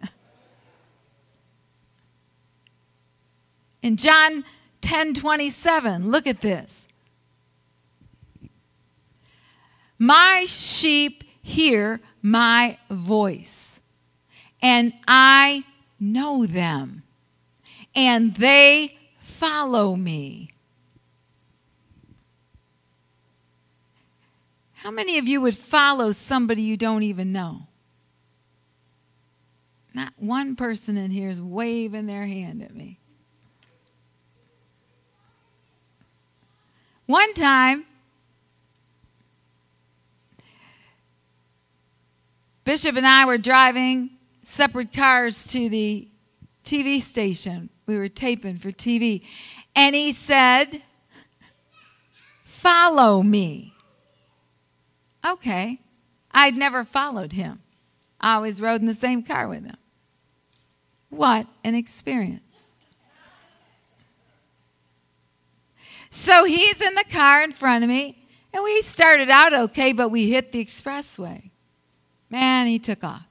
In 3.82 3.98
John 3.98 4.44
10 4.82 5.16
27, 5.16 6.12
look 6.12 6.28
at 6.28 6.42
this. 6.42 6.88
My 9.98 10.46
sheep 10.48 11.24
hear 11.42 12.00
my 12.22 12.78
voice, 12.90 13.80
and 14.62 14.94
I 15.08 15.63
know 16.00 16.46
them, 16.46 17.04
and 17.96 18.36
they 18.36 18.98
follow 19.20 19.96
me. 19.96 20.51
How 24.74 24.90
many 24.90 25.20
of 25.20 25.28
you 25.28 25.42
would 25.42 25.56
follow 25.56 26.12
somebody 26.12 26.63
you 26.63 26.78
don't 26.78 27.04
even 27.04 27.32
know? 27.32 27.68
Not 29.94 30.14
one 30.18 30.56
person 30.56 30.98
in 30.98 31.12
here 31.12 31.30
is 31.30 31.42
waving 31.42 32.06
their 32.06 32.26
hand 32.26 32.64
at 32.64 32.74
me. 32.74 33.00
One 37.06 37.34
time, 37.34 37.86
Bishop 42.64 42.96
and 42.96 43.06
I 43.06 43.26
were 43.26 43.38
driving 43.38 44.12
separate 44.44 44.94
cars 44.94 45.44
to 45.48 45.68
the 45.68 46.08
TV 46.64 47.02
station. 47.02 47.70
We 47.86 47.98
were 47.98 48.08
taping 48.08 48.58
for 48.58 48.72
TV. 48.72 49.24
And 49.76 49.96
he 49.96 50.12
said, 50.12 50.82
Follow 52.46 53.24
me. 53.24 53.74
Okay. 55.26 55.80
I'd 56.32 56.56
never 56.56 56.86
followed 56.86 57.34
him. 57.34 57.62
I 58.22 58.36
always 58.36 58.62
rode 58.62 58.82
in 58.82 58.88
the 58.88 58.94
same 58.94 59.24
car 59.24 59.48
with 59.48 59.66
him. 59.66 59.76
What 61.12 61.46
an 61.63 61.75
experience. 61.75 62.72
So 66.10 66.46
he's 66.46 66.82
in 66.82 66.96
the 66.96 67.03
car 67.10 67.44
in 67.44 67.53
front 67.53 67.84
of 67.84 67.89
me, 67.89 68.18
and 68.53 68.63
we 68.63 68.82
started 68.82 69.30
out 69.30 69.53
okay, 69.53 69.94
but 69.94 70.10
we 70.10 70.30
hit 70.30 70.51
the 70.51 70.63
expressway. 70.63 71.51
Man, 72.30 72.68
he 72.68 72.80
took 72.80 73.03
off. 73.03 73.27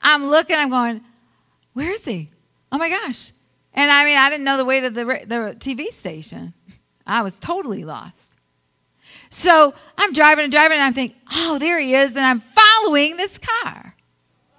I'm 0.00 0.26
looking, 0.26 0.56
I'm 0.56 0.70
going, 0.70 1.02
where 1.74 1.92
is 1.92 2.04
he? 2.04 2.28
Oh 2.72 2.78
my 2.78 2.88
gosh. 2.88 3.32
And 3.74 3.90
I 3.90 4.04
mean, 4.04 4.16
I 4.16 4.30
didn't 4.30 4.44
know 4.44 4.56
the 4.56 4.64
way 4.64 4.80
to 4.80 4.90
the, 4.90 5.04
the 5.04 5.56
TV 5.58 5.92
station. 5.92 6.54
I 7.06 7.22
was 7.22 7.38
totally 7.38 7.84
lost. 7.84 8.32
So 9.28 9.74
I'm 9.98 10.12
driving 10.12 10.44
and 10.44 10.52
driving, 10.52 10.78
and 10.78 10.82
I'm 10.84 10.94
thinking, 10.94 11.18
oh, 11.32 11.58
there 11.58 11.78
he 11.78 11.94
is. 11.94 12.16
And 12.16 12.24
I'm 12.24 12.40
following 12.40 13.16
this 13.16 13.38
car. 13.38 13.94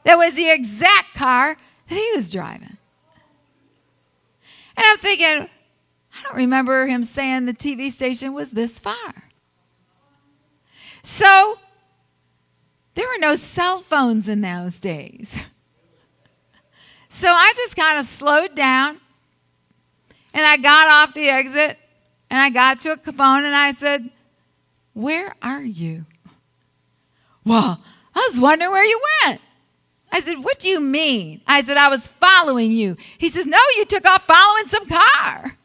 That 0.03 0.17
was 0.17 0.35
the 0.35 0.51
exact 0.51 1.15
car 1.15 1.57
that 1.87 1.95
he 1.95 2.11
was 2.15 2.31
driving. 2.31 2.77
And 4.77 4.85
I'm 4.85 4.97
thinking, 4.97 5.49
I 6.13 6.23
don't 6.23 6.35
remember 6.35 6.87
him 6.87 7.03
saying 7.03 7.45
the 7.45 7.53
TV 7.53 7.91
station 7.91 8.33
was 8.33 8.51
this 8.51 8.79
far. 8.79 9.29
So 11.03 11.59
there 12.95 13.07
were 13.07 13.19
no 13.19 13.35
cell 13.35 13.81
phones 13.81 14.27
in 14.27 14.41
those 14.41 14.79
days. 14.79 15.39
So 17.07 17.29
I 17.29 17.53
just 17.55 17.77
kind 17.77 17.97
of 17.97 18.05
slowed 18.05 18.55
down 18.55 18.99
and 20.33 20.45
I 20.45 20.57
got 20.57 20.89
off 20.89 21.13
the 21.13 21.29
exit 21.29 21.79
and 22.29 22.41
I 22.41 22.49
got 22.49 22.81
to 22.81 22.91
a 22.91 22.97
phone 22.97 23.45
and 23.45 23.55
I 23.55 23.71
said, 23.71 24.09
Where 24.91 25.33
are 25.41 25.63
you? 25.63 26.05
Well, 27.45 27.81
I 28.13 28.27
was 28.29 28.37
wondering 28.37 28.69
where 28.69 28.83
you 28.83 29.01
went. 29.23 29.39
I 30.15 30.21
said, 30.21 30.45
What 30.45 30.59
do 30.59 30.69
you 30.69 30.79
mean? 30.79 31.41
I 31.45 31.61
said, 31.61 31.75
I 31.75 31.89
was 31.89 32.07
following 32.07 32.71
you. 32.71 32.95
He 33.17 33.27
says, 33.27 33.45
No, 33.45 33.59
you 33.75 33.83
took 33.83 34.07
off 34.07 34.25
following 34.25 34.65
some 34.67 34.85
car. 34.85 35.57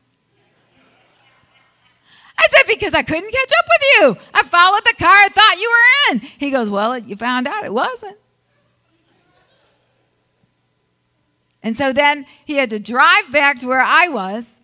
I 2.37 2.49
said, 2.51 2.65
Because 2.67 2.93
I 2.93 3.05
couldn't 3.05 3.31
catch 3.31 3.53
up 3.57 3.65
with 3.69 3.83
you. 3.95 4.17
I 4.35 4.43
followed 4.43 4.83
the 4.85 4.95
car 4.99 5.09
I 5.09 5.29
thought 5.29 5.61
you 5.61 5.71
were 5.71 6.15
in. 6.15 6.21
He 6.39 6.51
goes, 6.51 6.69
Well, 6.69 6.99
you 6.99 7.15
found 7.15 7.47
out 7.47 7.65
it 7.65 7.73
wasn't. 7.73 8.17
And 11.63 11.77
so 11.77 11.93
then 11.93 12.27
he 12.45 12.57
had 12.57 12.71
to 12.71 12.81
drive 12.81 13.31
back 13.31 13.61
to 13.61 13.69
where 13.69 13.81
I 13.81 14.09
was 14.09 14.59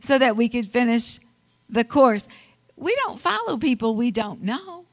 so 0.00 0.18
that 0.18 0.36
we 0.36 0.48
could 0.48 0.66
finish 0.68 1.20
the 1.68 1.84
course. 1.84 2.26
We 2.74 2.96
don't 3.04 3.20
follow 3.20 3.58
people 3.58 3.94
we 3.94 4.10
don't 4.10 4.42
know. 4.42 4.86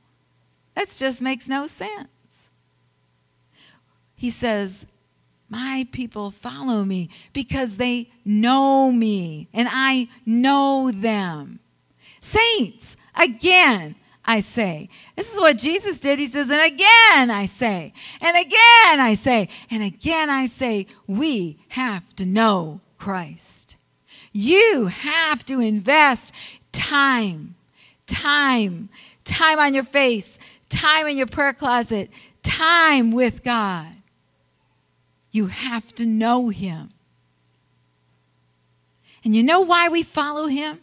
That 0.76 0.92
just 0.92 1.22
makes 1.22 1.48
no 1.48 1.66
sense 1.66 2.10
he 4.20 4.30
says, 4.30 4.86
My 5.50 5.88
people 5.94 6.30
follow 6.30 6.84
me 6.84 7.10
because 7.32 7.78
they 7.78 8.12
know 8.26 8.92
me 8.92 9.48
and 9.54 9.70
I 9.72 10.10
know 10.26 10.92
them. 10.92 11.62
Saints, 12.20 12.98
again, 13.16 13.96
I 14.26 14.42
say. 14.42 14.90
This 15.16 15.34
is 15.34 15.40
what 15.40 15.58
Jesus 15.58 16.02
did. 16.02 16.20
He 16.20 16.28
says, 16.28 16.50
and 16.50 16.62
again 16.62 17.32
I 17.32 17.46
say, 17.46 17.94
and 18.20 18.36
again 18.36 19.00
I 19.00 19.14
say, 19.18 19.48
and 19.72 19.82
again 19.84 20.30
I 20.30 20.48
say, 20.48 20.86
we 21.08 21.58
have 21.70 22.14
to 22.18 22.26
know 22.26 22.82
Christ. 22.98 23.78
You 24.34 24.88
have 24.88 25.46
to 25.46 25.62
invest 25.62 26.34
time, 26.74 27.56
time, 28.06 28.90
time 29.24 29.60
on 29.60 29.74
your 29.74 29.86
face, 29.86 30.38
time 30.68 31.08
in 31.08 31.16
your 31.16 31.26
prayer 31.26 31.54
closet, 31.54 32.10
time 32.44 33.12
with 33.12 33.44
God. 33.44 33.88
You 35.32 35.48
have 35.48 35.94
to 35.96 36.06
know 36.06 36.50
him. 36.50 36.92
And 39.24 39.36
you 39.36 39.44
know 39.44 39.62
why 39.62 39.90
we 39.90 40.04
follow 40.04 40.48
him? 40.48 40.80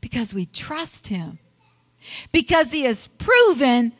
Because 0.00 0.32
we 0.32 0.46
trust 0.46 1.08
him. 1.08 1.38
Because 2.32 2.72
he 2.72 2.82
has 2.84 3.08
proven 3.08 3.92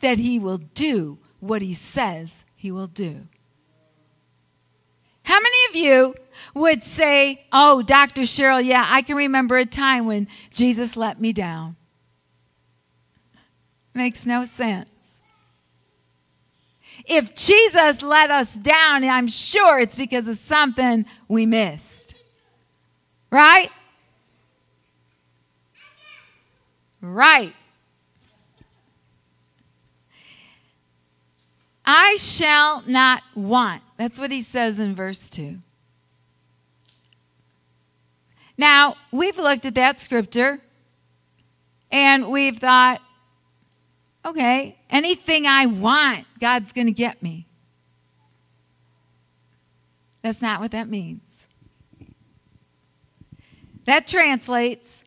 that 0.00 0.18
he 0.18 0.38
will 0.38 0.58
do 0.58 1.18
what 1.40 1.62
he 1.62 1.74
says 1.74 2.44
he 2.54 2.70
will 2.70 2.86
do. 2.86 3.26
How 5.22 5.40
many 5.40 5.56
of 5.68 5.76
you 5.76 6.14
would 6.54 6.82
say, 6.82 7.44
Oh, 7.52 7.82
Dr. 7.82 8.22
Cheryl, 8.22 8.64
yeah, 8.64 8.86
I 8.88 9.02
can 9.02 9.16
remember 9.16 9.58
a 9.58 9.66
time 9.66 10.06
when 10.06 10.28
Jesus 10.54 10.96
let 10.96 11.20
me 11.20 11.32
down? 11.32 11.76
Makes 13.94 14.24
no 14.24 14.44
sense. 14.44 14.88
If 17.08 17.34
Jesus 17.34 18.02
let 18.02 18.30
us 18.30 18.52
down, 18.54 19.02
I'm 19.04 19.28
sure 19.28 19.80
it's 19.80 19.96
because 19.96 20.28
of 20.28 20.36
something 20.36 21.06
we 21.26 21.46
missed. 21.46 22.14
Right? 23.30 23.70
Right. 27.00 27.54
I 31.86 32.16
shall 32.16 32.82
not 32.86 33.22
want. 33.34 33.82
That's 33.96 34.18
what 34.18 34.30
he 34.30 34.42
says 34.42 34.78
in 34.78 34.94
verse 34.94 35.30
2. 35.30 35.56
Now, 38.58 38.96
we've 39.10 39.38
looked 39.38 39.64
at 39.64 39.74
that 39.76 39.98
scripture 39.98 40.60
and 41.90 42.28
we've 42.28 42.58
thought, 42.58 43.00
okay, 44.24 44.78
anything 44.90 45.46
I 45.46 45.66
want, 45.66 46.26
God's 46.40 46.72
going 46.72 46.86
to 46.86 46.92
get 46.92 47.22
me. 47.22 47.46
That's 50.22 50.42
not 50.42 50.60
what 50.60 50.72
that 50.72 50.88
means. 50.88 51.46
That 53.86 54.06
translates 54.06 55.04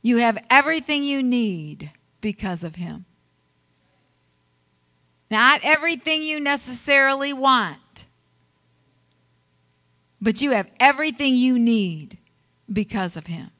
you 0.00 0.18
have 0.18 0.38
everything 0.48 1.04
you 1.04 1.22
need 1.22 1.90
because 2.20 2.64
of 2.64 2.76
Him. 2.76 3.04
Not 5.30 5.60
everything 5.62 6.22
you 6.22 6.40
necessarily 6.40 7.32
want, 7.32 8.06
but 10.20 10.40
you 10.40 10.52
have 10.52 10.70
everything 10.80 11.34
you 11.34 11.58
need 11.58 12.18
because 12.72 13.16
of 13.16 13.26
Him. 13.26 13.50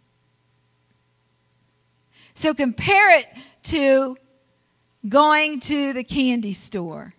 So 2.35 2.55
compare 2.55 3.19
it 3.19 3.27
to 3.65 4.17
going 5.09 5.61
to 5.61 5.93
the 5.93 6.05
candy 6.05 6.53
store. 6.53 7.15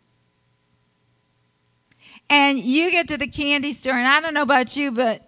And 2.30 2.58
you 2.58 2.89
get 2.89 3.08
to 3.10 3.17
the 3.17 3.28
candy 3.28 3.74
store, 3.74 3.93
and 3.93 4.08
I 4.08 4.22
don't 4.22 4.34
know 4.34 4.41
about 4.41 4.76
you, 4.76 4.91
but 4.91 5.22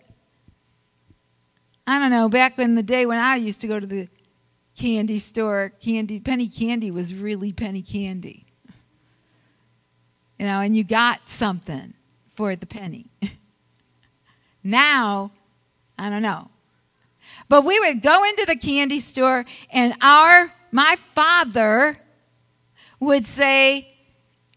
I 1.86 2.00
don't 2.00 2.10
know, 2.10 2.30
back 2.30 2.58
in 2.58 2.76
the 2.76 2.84
day 2.84 3.06
when 3.06 3.20
I 3.20 3.36
used 3.36 3.62
to 3.62 3.68
go 3.68 3.80
to 3.80 3.86
the 3.86 4.08
candy 4.76 5.20
store, 5.20 5.72
candy 5.82 6.20
penny 6.20 6.48
candy 6.48 6.91
was 6.91 7.13
really 7.13 7.54
penny 7.54 7.82
candy. 7.82 8.46
You 10.39 10.46
know, 10.46 10.60
and 10.62 10.76
you 10.76 10.84
got 10.84 11.30
something 11.30 11.94
for 12.36 12.56
the 12.56 12.65
penny. 12.65 13.06
now, 14.63 15.32
I 15.98 16.10
don't 16.10 16.22
know. 16.22 16.50
But 17.48 17.63
we 17.63 17.80
would 17.80 18.02
go 18.02 18.24
into 18.24 18.46
the 18.46 18.56
candy 18.56 19.00
store 19.00 19.46
and 19.70 19.94
our 20.02 20.52
my 20.72 20.98
father 21.13 21.98
would 23.06 23.26
say, 23.26 23.94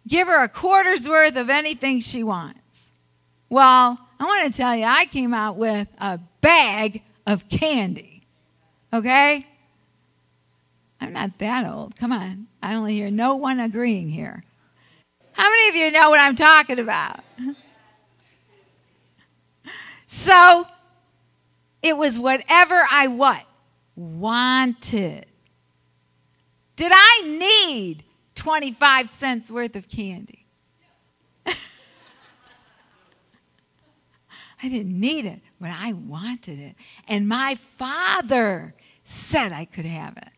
give 0.06 0.28
her 0.28 0.42
a 0.42 0.48
quarter's 0.48 1.08
worth 1.08 1.36
of 1.36 1.50
anything 1.50 2.00
she 2.00 2.22
wants. 2.22 2.90
Well, 3.48 3.98
I 4.20 4.24
want 4.24 4.52
to 4.52 4.56
tell 4.56 4.74
you, 4.74 4.84
I 4.84 5.06
came 5.06 5.32
out 5.32 5.56
with 5.56 5.88
a 5.98 6.18
bag 6.40 7.02
of 7.26 7.48
candy. 7.48 8.22
Okay? 8.92 9.46
I'm 11.00 11.12
not 11.12 11.38
that 11.38 11.66
old. 11.66 11.96
Come 11.96 12.12
on. 12.12 12.48
I 12.62 12.74
only 12.74 12.94
hear 12.94 13.10
no 13.10 13.36
one 13.36 13.60
agreeing 13.60 14.10
here. 14.10 14.42
How 15.32 15.48
many 15.48 15.68
of 15.68 15.76
you 15.76 15.92
know 15.92 16.10
what 16.10 16.20
I'm 16.20 16.34
talking 16.34 16.78
about? 16.78 17.20
So 20.10 20.66
it 21.82 21.96
was 21.96 22.18
whatever 22.18 22.82
I 22.90 23.08
what? 23.08 23.44
Wanted. 23.94 25.26
Did 26.76 26.92
I 26.94 27.22
need 27.26 28.04
25 28.38 29.10
cents 29.10 29.50
worth 29.50 29.74
of 29.74 29.88
candy? 29.88 30.46
I 31.46 31.54
didn't 34.62 34.98
need 34.98 35.26
it, 35.26 35.40
but 35.60 35.70
I 35.70 35.92
wanted 35.92 36.60
it. 36.60 36.76
And 37.08 37.28
my 37.28 37.56
father 37.76 38.74
said 39.02 39.52
I 39.52 39.64
could 39.64 39.84
have 39.84 40.16
it. 40.16 40.28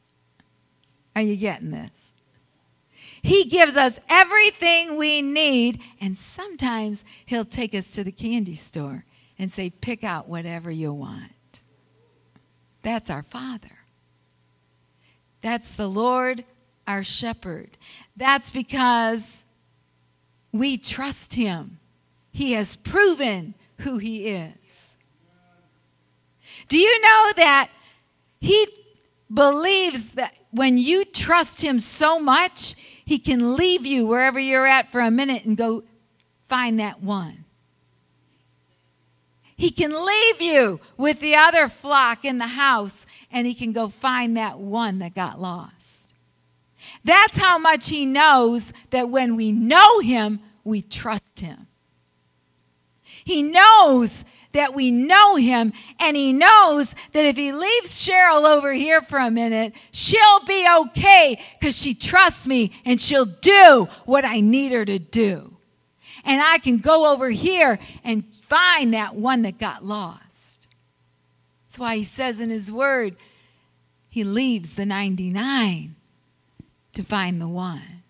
Are 1.14 1.22
you 1.22 1.36
getting 1.36 1.70
this? 1.70 1.90
He 3.22 3.44
gives 3.44 3.76
us 3.76 4.00
everything 4.08 4.96
we 4.96 5.20
need, 5.20 5.82
and 6.00 6.16
sometimes 6.16 7.04
He'll 7.26 7.44
take 7.44 7.74
us 7.74 7.90
to 7.92 8.02
the 8.02 8.12
candy 8.12 8.54
store 8.54 9.04
and 9.38 9.52
say, 9.52 9.68
Pick 9.68 10.04
out 10.04 10.26
whatever 10.26 10.70
you 10.70 10.92
want. 10.94 11.60
That's 12.82 13.10
our 13.10 13.24
Father. 13.24 13.68
That's 15.42 15.70
the 15.72 15.88
Lord, 15.88 16.44
our 16.90 17.04
shepherd. 17.04 17.78
That's 18.16 18.50
because 18.50 19.44
we 20.52 20.76
trust 20.76 21.34
Him. 21.34 21.78
He 22.32 22.52
has 22.52 22.76
proven 22.76 23.54
who 23.78 23.98
He 23.98 24.26
is. 24.28 24.96
Do 26.68 26.76
you 26.78 27.00
know 27.00 27.32
that 27.36 27.70
He 28.40 28.66
believes 29.32 30.10
that 30.10 30.34
when 30.50 30.78
you 30.78 31.04
trust 31.04 31.62
Him 31.62 31.78
so 31.78 32.18
much, 32.18 32.74
He 33.04 33.18
can 33.18 33.54
leave 33.56 33.86
you 33.86 34.06
wherever 34.06 34.40
you're 34.40 34.66
at 34.66 34.90
for 34.90 35.00
a 35.00 35.10
minute 35.10 35.44
and 35.44 35.56
go 35.56 35.84
find 36.48 36.80
that 36.80 37.02
one. 37.02 37.44
He 39.56 39.70
can 39.70 39.92
leave 39.92 40.40
you 40.40 40.80
with 40.96 41.20
the 41.20 41.34
other 41.34 41.68
flock 41.68 42.24
in 42.24 42.38
the 42.38 42.46
house 42.46 43.06
and 43.30 43.46
He 43.46 43.54
can 43.54 43.72
go 43.72 43.88
find 43.88 44.36
that 44.36 44.58
one 44.58 44.98
that 44.98 45.14
got 45.14 45.40
lost. 45.40 45.79
That's 47.04 47.38
how 47.38 47.58
much 47.58 47.88
He 47.88 48.04
knows 48.04 48.72
that 48.90 49.08
when 49.08 49.36
we 49.36 49.52
know 49.52 50.00
Him, 50.00 50.40
we 50.64 50.82
trust 50.82 51.40
Him. 51.40 51.66
He 53.24 53.42
knows 53.42 54.24
that 54.52 54.74
we 54.74 54.90
know 54.90 55.36
him, 55.36 55.72
and 55.98 56.16
he 56.16 56.32
knows 56.32 56.94
that 57.12 57.24
if 57.24 57.36
he 57.36 57.52
leaves 57.52 57.90
Cheryl 57.90 58.44
over 58.44 58.72
here 58.72 59.00
for 59.00 59.18
a 59.18 59.30
minute, 59.30 59.72
she'll 59.92 60.44
be 60.46 60.66
okay 60.68 61.40
because 61.58 61.76
she 61.76 61.94
trusts 61.94 62.46
me 62.46 62.72
and 62.84 63.00
she'll 63.00 63.26
do 63.26 63.88
what 64.06 64.24
I 64.24 64.40
need 64.40 64.72
her 64.72 64.84
to 64.84 64.98
do. 64.98 65.56
And 66.24 66.42
I 66.42 66.58
can 66.58 66.78
go 66.78 67.12
over 67.12 67.30
here 67.30 67.78
and 68.04 68.24
find 68.34 68.92
that 68.92 69.14
one 69.14 69.42
that 69.42 69.58
got 69.58 69.84
lost. 69.84 70.66
That's 71.68 71.78
why 71.78 71.96
he 71.96 72.04
says 72.04 72.40
in 72.40 72.50
his 72.50 72.70
word, 72.70 73.16
he 74.08 74.24
leaves 74.24 74.74
the 74.74 74.84
99 74.84 75.94
to 76.94 77.02
find 77.02 77.40
the 77.40 77.48
one. 77.48 78.02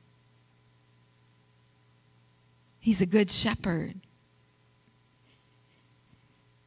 He's 2.80 3.00
a 3.00 3.06
good 3.06 3.30
shepherd. 3.30 3.94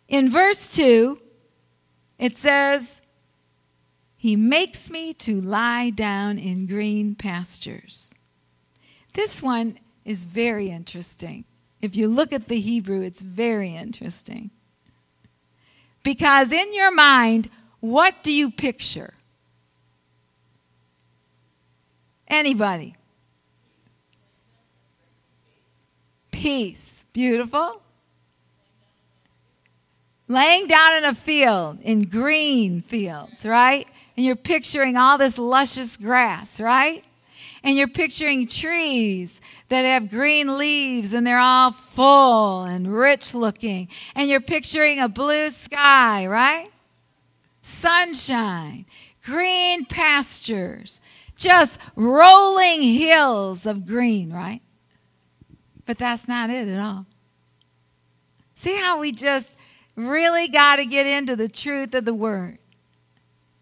In 0.08 0.30
verse 0.30 0.70
2, 0.70 1.20
it 2.20 2.38
says, 2.38 3.02
He 4.16 4.36
makes 4.36 4.92
me 4.92 5.14
to 5.16 5.42
lie 5.42 5.90
down 5.90 6.38
in 6.38 6.68
green 6.68 7.16
pastures. 7.16 8.14
This 9.14 9.42
one 9.42 9.80
is 10.06 10.26
very 10.26 10.70
interesting. 10.70 11.46
If 11.82 11.96
you 11.96 12.08
look 12.08 12.32
at 12.32 12.48
the 12.48 12.60
Hebrew, 12.60 13.02
it's 13.02 13.22
very 13.22 13.76
interesting. 13.76 14.52
Because 16.04 16.52
in 16.52 16.74
your 16.74 16.92
mind, 16.92 17.50
what 17.80 18.24
do 18.24 18.32
you 18.32 18.52
picture? 18.52 19.14
Anybody? 22.28 22.96
Peace. 26.32 27.06
Beautiful 27.14 27.84
laying 30.28 30.68
down 30.68 30.96
in 30.96 31.06
a 31.06 31.14
field, 31.14 31.80
in 31.82 32.02
green 32.02 32.82
fields, 32.82 33.46
right? 33.46 33.88
And 34.18 34.26
you're 34.26 34.36
picturing 34.36 34.98
all 34.98 35.18
this 35.18 35.38
luscious 35.38 35.98
grass, 35.98 36.60
right? 36.60 37.04
And 37.64 37.78
you're 37.78 37.88
picturing 37.88 38.48
trees 38.48 39.40
that 39.70 39.84
have 39.84 40.10
green 40.10 40.58
leaves 40.58 41.14
and 41.14 41.26
they're 41.26 41.40
all 41.40 41.72
full 41.72 42.64
and 42.64 42.94
rich 42.94 43.34
looking. 43.34 43.88
And 44.16 44.30
you're 44.30 44.42
picturing 44.42 45.00
a 45.00 45.08
blue 45.08 45.50
sky, 45.50 46.28
right? 46.28 46.70
Sunshine, 47.62 48.86
green 49.24 49.86
pastures, 49.86 51.00
just 51.36 51.80
rolling 51.96 52.82
hills 52.82 53.66
of 53.66 53.86
green, 53.86 54.32
right? 54.32 54.62
But 55.86 55.98
that's 55.98 56.28
not 56.28 56.50
it 56.50 56.68
at 56.68 56.80
all. 56.80 57.06
See 58.56 58.76
how 58.76 59.00
we 59.00 59.12
just 59.12 59.56
really 59.96 60.48
got 60.48 60.78
to 60.78 60.86
get 60.86 61.06
into 61.06 61.36
the 61.36 61.50
truth 61.50 61.94
of 61.94 62.06
the 62.06 62.14
word. 62.14 62.58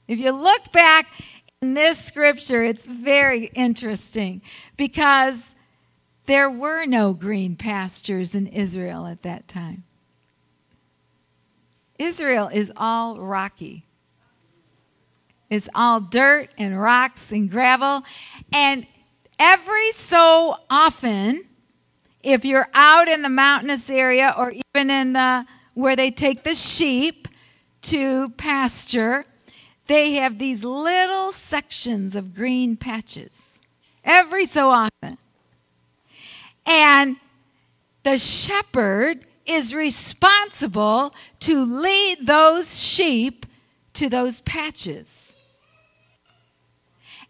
If 0.07 0.19
you 0.19 0.31
look 0.31 0.71
back 0.71 1.07
in 1.61 1.73
this 1.73 2.03
scripture, 2.03 2.63
it's 2.63 2.85
very 2.85 3.45
interesting 3.55 4.41
because 4.77 5.55
there 6.25 6.49
were 6.49 6.85
no 6.85 7.13
green 7.13 7.55
pastures 7.55 8.35
in 8.35 8.47
Israel 8.47 9.07
at 9.07 9.23
that 9.23 9.47
time. 9.47 9.83
Israel 11.97 12.49
is 12.51 12.71
all 12.75 13.19
rocky. 13.19 13.85
It's 15.51 15.67
all 15.75 15.99
dirt 15.99 16.49
and 16.57 16.81
rocks 16.81 17.33
and 17.33 17.51
gravel. 17.51 18.03
And 18.53 18.87
every 19.37 19.91
so 19.91 20.55
often, 20.69 21.43
if 22.23 22.45
you're 22.45 22.69
out 22.73 23.09
in 23.09 23.21
the 23.21 23.29
mountainous 23.29 23.89
area 23.89 24.33
or 24.37 24.53
even 24.53 24.89
in 24.89 25.13
the 25.13 25.45
where 25.73 25.95
they 25.95 26.09
take 26.09 26.43
the 26.43 26.55
sheep 26.55 27.27
to 27.81 28.29
pasture, 28.31 29.25
they 29.87 30.13
have 30.13 30.39
these 30.39 30.63
little 30.63 31.33
sections 31.33 32.15
of 32.15 32.33
green 32.33 32.77
patches 32.77 33.59
every 34.05 34.45
so 34.45 34.69
often. 34.69 35.17
And 36.65 37.17
the 38.03 38.17
shepherd 38.17 39.25
is 39.45 39.75
responsible 39.75 41.13
to 41.41 41.65
lead 41.65 42.25
those 42.25 42.81
sheep 42.81 43.45
to 43.93 44.07
those 44.07 44.39
patches. 44.41 45.20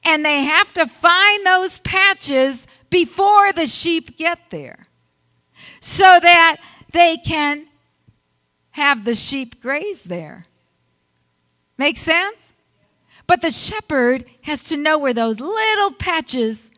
And 0.04 0.26
they 0.26 0.44
have 0.44 0.74
to 0.74 0.88
find 0.88 1.46
those 1.46 1.80
patches 1.80 2.68
before 2.90 3.54
the 3.54 3.68
sheep 3.68 4.18
get 4.18 4.40
there 4.50 4.88
so 5.80 6.20
that 6.22 6.58
they 6.92 7.18
can 7.18 7.68
have 8.72 9.06
the 9.06 9.16
sheep 9.16 9.62
graze 9.62 10.04
there. 10.04 10.46
Make 11.78 11.98
sense? 11.98 12.54
But 13.28 13.42
the 13.42 13.52
shepherd 13.52 14.26
has 14.42 14.64
to 14.66 14.78
know 14.78 14.98
where 14.98 15.14
those 15.14 15.40
little 15.40 15.92
patches, 15.92 16.70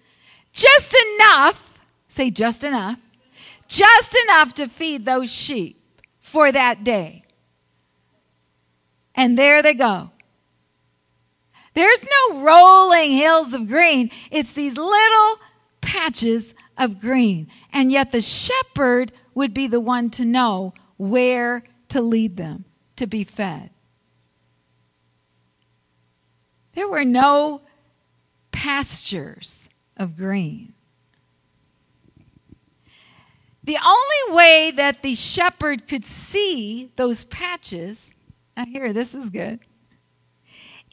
just 0.51 0.95
enough, 1.15 1.79
say 2.07 2.29
just 2.29 2.63
enough, 2.63 2.99
just 3.67 4.15
enough 4.23 4.53
to 4.55 4.67
feed 4.67 5.05
those 5.05 5.31
sheep 5.31 5.81
for 6.19 6.51
that 6.51 6.83
day. 6.83 7.23
And 9.15 9.37
there 9.37 9.61
they 9.61 9.73
go. 9.73 10.11
There's 11.73 12.03
no 12.03 12.41
rolling 12.41 13.11
hills 13.11 13.53
of 13.53 13.67
green, 13.67 14.11
it's 14.31 14.53
these 14.53 14.77
little 14.77 15.39
patches 15.81 16.53
of 16.77 16.99
green. 16.99 17.47
And 17.71 17.91
yet 17.91 18.11
the 18.11 18.21
shepherd 18.21 19.11
would 19.33 19.53
be 19.53 19.67
the 19.67 19.79
one 19.79 20.09
to 20.11 20.25
know 20.25 20.73
where 20.97 21.63
to 21.89 22.01
lead 22.01 22.37
them 22.37 22.65
to 22.95 23.07
be 23.07 23.23
fed. 23.23 23.69
There 26.75 26.87
were 26.87 27.05
no 27.05 27.61
pastures 28.51 29.69
of 29.97 30.15
green. 30.17 30.73
The 33.63 33.77
only 33.77 34.35
way 34.35 34.71
that 34.71 35.03
the 35.03 35.15
shepherd 35.15 35.87
could 35.87 36.05
see 36.05 36.91
those 36.95 37.23
patches, 37.25 38.11
now 38.57 38.65
here, 38.65 38.91
this 38.91 39.15
is 39.15 39.29
good, 39.29 39.59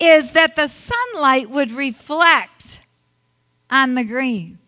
is 0.00 0.32
that 0.32 0.56
the 0.56 0.68
sunlight 0.68 1.50
would 1.50 1.70
reflect 1.70 2.80
on 3.70 3.94
the 3.94 4.04
green. 4.04 4.58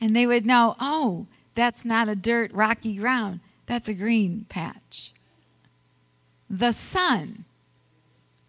And 0.00 0.16
they 0.16 0.26
would 0.26 0.46
know, 0.46 0.74
oh, 0.80 1.26
that's 1.54 1.84
not 1.84 2.08
a 2.08 2.16
dirt, 2.16 2.52
rocky 2.52 2.96
ground. 2.96 3.40
That's 3.66 3.88
a 3.88 3.94
green 3.94 4.46
patch. 4.48 5.12
The 6.48 6.72
sun 6.72 7.44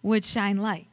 would 0.01 0.23
shine 0.23 0.57
light. 0.57 0.86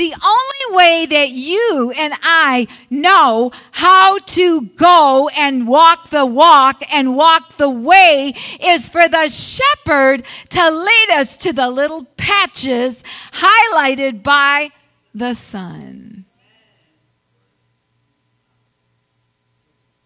The 0.00 0.14
only 0.14 0.76
way 0.78 1.04
that 1.10 1.28
you 1.28 1.92
and 1.94 2.14
I 2.22 2.68
know 2.88 3.52
how 3.70 4.16
to 4.16 4.62
go 4.62 5.28
and 5.36 5.68
walk 5.68 6.08
the 6.08 6.24
walk 6.24 6.82
and 6.90 7.14
walk 7.14 7.58
the 7.58 7.68
way 7.68 8.32
is 8.62 8.88
for 8.88 9.06
the 9.08 9.28
shepherd 9.28 10.24
to 10.48 10.70
lead 10.70 11.10
us 11.10 11.36
to 11.36 11.52
the 11.52 11.68
little 11.68 12.06
patches 12.16 13.04
highlighted 13.30 14.22
by 14.22 14.70
the 15.14 15.34
sun. 15.34 16.24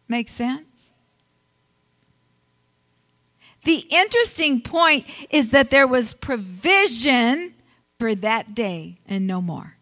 Make 0.08 0.28
sense? 0.28 0.90
The 3.62 3.86
interesting 3.90 4.60
point 4.60 5.06
is 5.30 5.50
that 5.50 5.70
there 5.70 5.86
was 5.86 6.14
provision 6.14 7.54
for 8.00 8.16
that 8.16 8.56
day 8.56 8.98
and 9.06 9.28
no 9.28 9.40
more. 9.40 9.74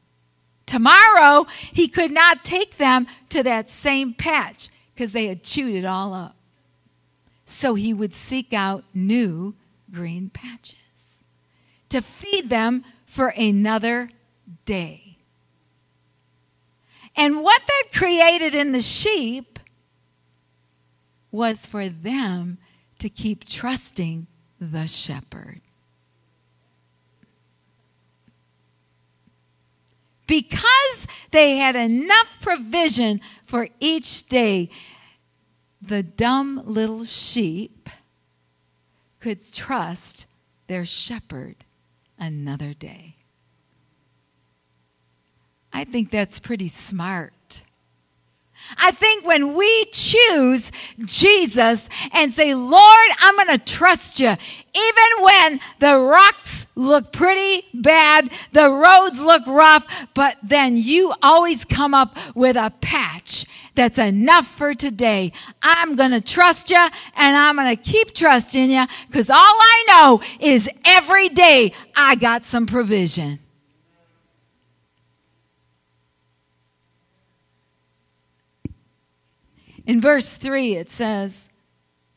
Tomorrow, 0.72 1.46
he 1.70 1.86
could 1.86 2.10
not 2.10 2.46
take 2.46 2.78
them 2.78 3.06
to 3.28 3.42
that 3.42 3.68
same 3.68 4.14
patch 4.14 4.70
because 4.94 5.12
they 5.12 5.26
had 5.26 5.42
chewed 5.42 5.74
it 5.74 5.84
all 5.84 6.14
up. 6.14 6.34
So 7.44 7.74
he 7.74 7.92
would 7.92 8.14
seek 8.14 8.54
out 8.54 8.82
new 8.94 9.54
green 9.92 10.30
patches 10.30 11.20
to 11.90 12.00
feed 12.00 12.48
them 12.48 12.86
for 13.04 13.28
another 13.28 14.08
day. 14.64 15.18
And 17.14 17.42
what 17.42 17.60
that 17.66 17.88
created 17.92 18.54
in 18.54 18.72
the 18.72 18.80
sheep 18.80 19.58
was 21.30 21.66
for 21.66 21.90
them 21.90 22.56
to 22.98 23.10
keep 23.10 23.44
trusting 23.44 24.26
the 24.58 24.86
shepherd. 24.86 25.60
Because 30.32 31.06
they 31.30 31.58
had 31.58 31.76
enough 31.76 32.38
provision 32.40 33.20
for 33.44 33.68
each 33.80 34.26
day, 34.30 34.70
the 35.82 36.02
dumb 36.02 36.62
little 36.64 37.04
sheep 37.04 37.90
could 39.20 39.52
trust 39.52 40.24
their 40.68 40.86
shepherd 40.86 41.66
another 42.18 42.72
day. 42.72 43.16
I 45.70 45.84
think 45.84 46.10
that's 46.10 46.38
pretty 46.38 46.68
smart. 46.68 47.34
I 48.78 48.90
think 48.92 49.26
when 49.26 49.54
we 49.54 49.84
choose 49.86 50.72
Jesus 51.04 51.88
and 52.12 52.32
say, 52.32 52.54
Lord, 52.54 53.10
I'm 53.20 53.36
going 53.36 53.58
to 53.58 53.64
trust 53.64 54.20
you, 54.20 54.28
even 54.74 55.24
when 55.24 55.60
the 55.78 55.96
rocks 55.96 56.66
look 56.74 57.12
pretty 57.12 57.66
bad, 57.74 58.30
the 58.52 58.70
roads 58.70 59.20
look 59.20 59.46
rough, 59.46 59.84
but 60.14 60.36
then 60.42 60.76
you 60.76 61.12
always 61.22 61.64
come 61.64 61.94
up 61.94 62.16
with 62.34 62.56
a 62.56 62.72
patch 62.80 63.44
that's 63.74 63.98
enough 63.98 64.46
for 64.56 64.74
today. 64.74 65.32
I'm 65.62 65.96
going 65.96 66.10
to 66.10 66.20
trust 66.20 66.70
you 66.70 66.76
and 66.76 67.36
I'm 67.36 67.56
going 67.56 67.74
to 67.74 67.82
keep 67.82 68.14
trusting 68.14 68.70
you 68.70 68.84
because 69.06 69.30
all 69.30 69.36
I 69.38 69.84
know 69.88 70.22
is 70.40 70.68
every 70.84 71.28
day 71.28 71.72
I 71.96 72.14
got 72.16 72.44
some 72.44 72.66
provision. 72.66 73.38
In 79.92 80.00
verse 80.00 80.36
3, 80.36 80.76
it 80.76 80.90
says, 80.90 81.50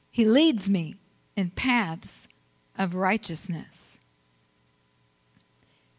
He 0.09 0.23
leads 0.23 0.69
me 0.69 0.95
in 1.35 1.49
paths 1.49 2.29
of 2.77 2.95
righteousness. 2.95 3.99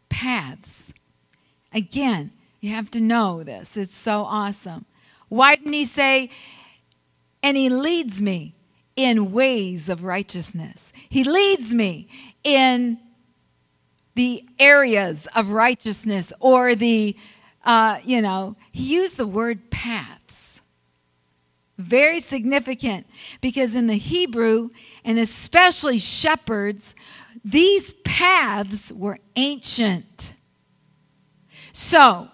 Paths. 0.09 0.91
Again, 1.71 2.31
you 2.61 2.71
have 2.71 2.89
to 2.89 2.99
know 2.99 3.43
this. 3.43 3.77
It's 3.77 3.95
so 3.95 4.21
awesome. 4.21 4.85
Why 5.29 5.55
didn't 5.55 5.73
He 5.73 5.85
say, 5.85 6.31
and 7.43 7.55
He 7.55 7.69
leads 7.69 8.23
me 8.23 8.55
in 8.95 9.31
ways 9.31 9.87
of 9.87 10.03
righteousness? 10.03 10.91
He 11.07 11.23
leads 11.23 11.75
me 11.75 12.07
in 12.43 12.97
the 14.15 14.43
areas 14.57 15.27
of 15.35 15.51
righteousness 15.51 16.33
or 16.39 16.73
the, 16.73 17.15
uh, 17.63 17.99
you 18.03 18.19
know, 18.19 18.55
He 18.71 18.95
used 18.95 19.17
the 19.17 19.27
word 19.27 19.69
path 19.69 20.16
very 21.77 22.19
significant 22.19 23.07
because 23.41 23.75
in 23.75 23.87
the 23.87 23.97
Hebrew, 23.97 24.69
and 25.03 25.19
especially 25.19 25.99
shepherds, 25.99 26.95
these 27.43 27.93
paths 28.03 28.91
were 28.91 29.19
ancient. 29.35 30.33
So, 31.71 32.29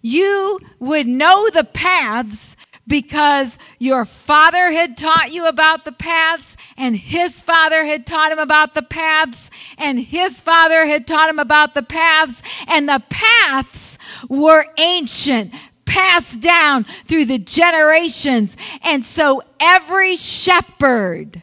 you 0.00 0.58
would 0.78 1.06
know 1.06 1.50
the 1.50 1.64
paths 1.64 2.56
because 2.86 3.58
your 3.78 4.04
father 4.04 4.70
had 4.70 4.96
taught 4.96 5.32
you 5.32 5.46
about 5.46 5.84
the 5.84 5.92
paths, 5.92 6.56
and 6.76 6.96
his 6.96 7.42
father 7.42 7.84
had 7.84 8.06
taught 8.06 8.30
him 8.30 8.38
about 8.38 8.74
the 8.74 8.82
paths, 8.82 9.50
and 9.76 9.98
his 9.98 10.40
father 10.40 10.86
had 10.86 11.06
taught 11.06 11.28
him 11.28 11.38
about 11.38 11.74
the 11.74 11.82
paths, 11.82 12.42
and 12.68 12.88
the 12.88 13.02
paths 13.10 13.98
were 14.28 14.64
ancient 14.78 15.52
passed 15.86 16.40
down 16.40 16.84
through 17.06 17.24
the 17.24 17.38
generations. 17.38 18.56
And 18.82 19.04
so 19.04 19.42
every 19.58 20.16
shepherd 20.16 21.42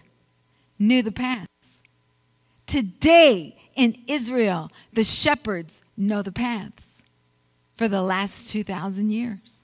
knew 0.77 1.01
the 1.01 1.12
paths. 1.12 1.82
Today 2.65 3.58
in 3.75 3.97
Israel, 4.08 4.69
the 4.91 5.03
shepherds 5.03 5.82
know 5.97 6.21
the 6.21 6.32
paths 6.32 7.01
for 7.77 7.88
the 7.88 8.01
last 8.01 8.49
2,000 8.49 9.10
years. 9.10 9.62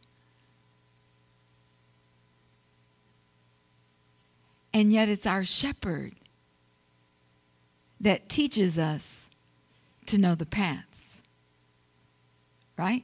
And 4.74 4.94
yet 4.94 5.10
it's 5.10 5.26
our 5.26 5.44
shepherd 5.44 6.14
that 8.00 8.30
teaches 8.30 8.80
us 8.80 9.30
to 10.06 10.18
know 10.18 10.36
the 10.36 10.46
paths. 10.46 11.22
Right? 12.78 13.04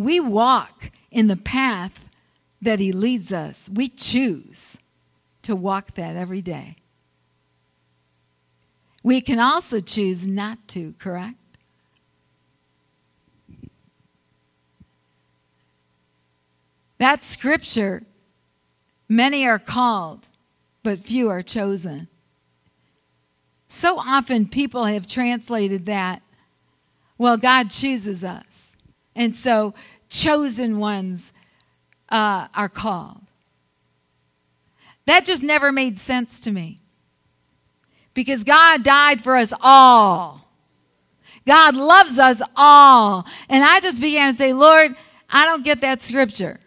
We 0.00 0.18
walk 0.18 0.92
in 1.10 1.26
the 1.26 1.36
path 1.36 2.08
that 2.62 2.78
He 2.78 2.90
leads 2.90 3.34
us. 3.34 3.68
We 3.70 3.86
choose 3.90 4.78
to 5.42 5.54
walk 5.54 5.92
that 5.96 6.16
every 6.16 6.40
day. 6.40 6.76
We 9.02 9.20
can 9.20 9.38
also 9.38 9.78
choose 9.78 10.26
not 10.26 10.56
to, 10.68 10.94
correct? 10.98 11.36
That 16.96 17.22
scripture, 17.22 18.02
many 19.06 19.46
are 19.46 19.58
called, 19.58 20.28
but 20.82 21.00
few 21.00 21.28
are 21.28 21.42
chosen. 21.42 22.08
So 23.68 23.98
often 23.98 24.48
people 24.48 24.86
have 24.86 25.06
translated 25.06 25.84
that, 25.84 26.22
well, 27.18 27.36
God 27.36 27.70
chooses 27.70 28.24
us. 28.24 28.70
And 29.14 29.34
so 29.34 29.74
chosen 30.10 30.78
ones 30.78 31.32
uh, 32.10 32.48
are 32.54 32.68
called. 32.68 33.22
That 35.06 35.24
just 35.24 35.42
never 35.42 35.72
made 35.72 35.98
sense 35.98 36.40
to 36.40 36.50
me. 36.50 36.80
Because 38.12 38.44
God 38.44 38.82
died 38.82 39.22
for 39.22 39.36
us 39.36 39.52
all. 39.60 40.48
God 41.46 41.74
loves 41.74 42.18
us 42.18 42.42
all. 42.56 43.26
And 43.48 43.64
I 43.64 43.80
just 43.80 44.00
began 44.00 44.32
to 44.32 44.36
say, 44.36 44.52
Lord, 44.52 44.94
I 45.30 45.46
don't 45.46 45.64
get 45.64 45.80
that 45.80 46.02
scripture. 46.02 46.60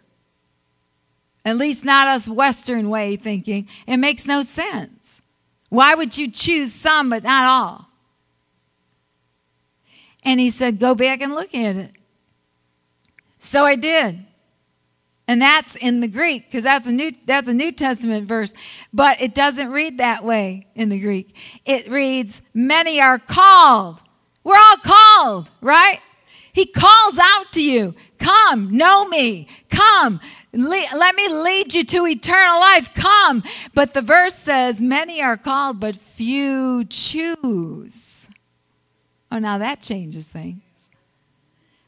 At 1.44 1.56
least 1.56 1.84
not 1.84 2.08
us 2.08 2.28
Western 2.28 2.88
way 2.88 3.16
thinking. 3.16 3.68
It 3.86 3.98
makes 3.98 4.26
no 4.26 4.42
sense. 4.42 5.22
Why 5.68 5.94
would 5.94 6.16
you 6.16 6.30
choose 6.30 6.72
some 6.72 7.10
but 7.10 7.22
not 7.22 7.44
all? 7.44 7.88
And 10.22 10.40
he 10.40 10.50
said, 10.50 10.78
Go 10.80 10.94
back 10.94 11.20
and 11.20 11.34
look 11.34 11.54
at 11.54 11.76
it. 11.76 11.90
So 13.44 13.66
I 13.66 13.76
did. 13.76 14.24
And 15.28 15.40
that's 15.40 15.76
in 15.76 16.00
the 16.00 16.08
Greek 16.08 16.46
because 16.46 16.64
that's 16.64 16.86
a 16.86 16.92
new 16.92 17.12
that's 17.26 17.46
a 17.46 17.52
New 17.52 17.72
Testament 17.72 18.26
verse, 18.26 18.54
but 18.92 19.20
it 19.20 19.34
doesn't 19.34 19.70
read 19.70 19.98
that 19.98 20.24
way 20.24 20.66
in 20.74 20.88
the 20.88 20.98
Greek. 20.98 21.36
It 21.64 21.90
reads, 21.90 22.42
"Many 22.52 23.00
are 23.00 23.18
called." 23.18 24.02
We're 24.44 24.56
all 24.56 24.76
called, 24.78 25.50
right? 25.60 26.00
He 26.52 26.66
calls 26.66 27.18
out 27.18 27.52
to 27.52 27.62
you, 27.62 27.94
"Come, 28.18 28.76
know 28.76 29.08
me. 29.08 29.48
Come, 29.70 30.20
le- 30.52 30.96
let 30.96 31.14
me 31.14 31.28
lead 31.28 31.74
you 31.74 31.84
to 31.84 32.06
eternal 32.06 32.60
life. 32.60 32.92
Come." 32.94 33.42
But 33.74 33.94
the 33.94 34.02
verse 34.02 34.34
says, 34.34 34.80
"Many 34.80 35.22
are 35.22 35.36
called, 35.36 35.80
but 35.80 35.96
few 35.96 36.84
choose." 36.84 38.28
Oh, 39.30 39.38
now 39.38 39.58
that 39.58 39.80
changes 39.80 40.28
things 40.28 40.62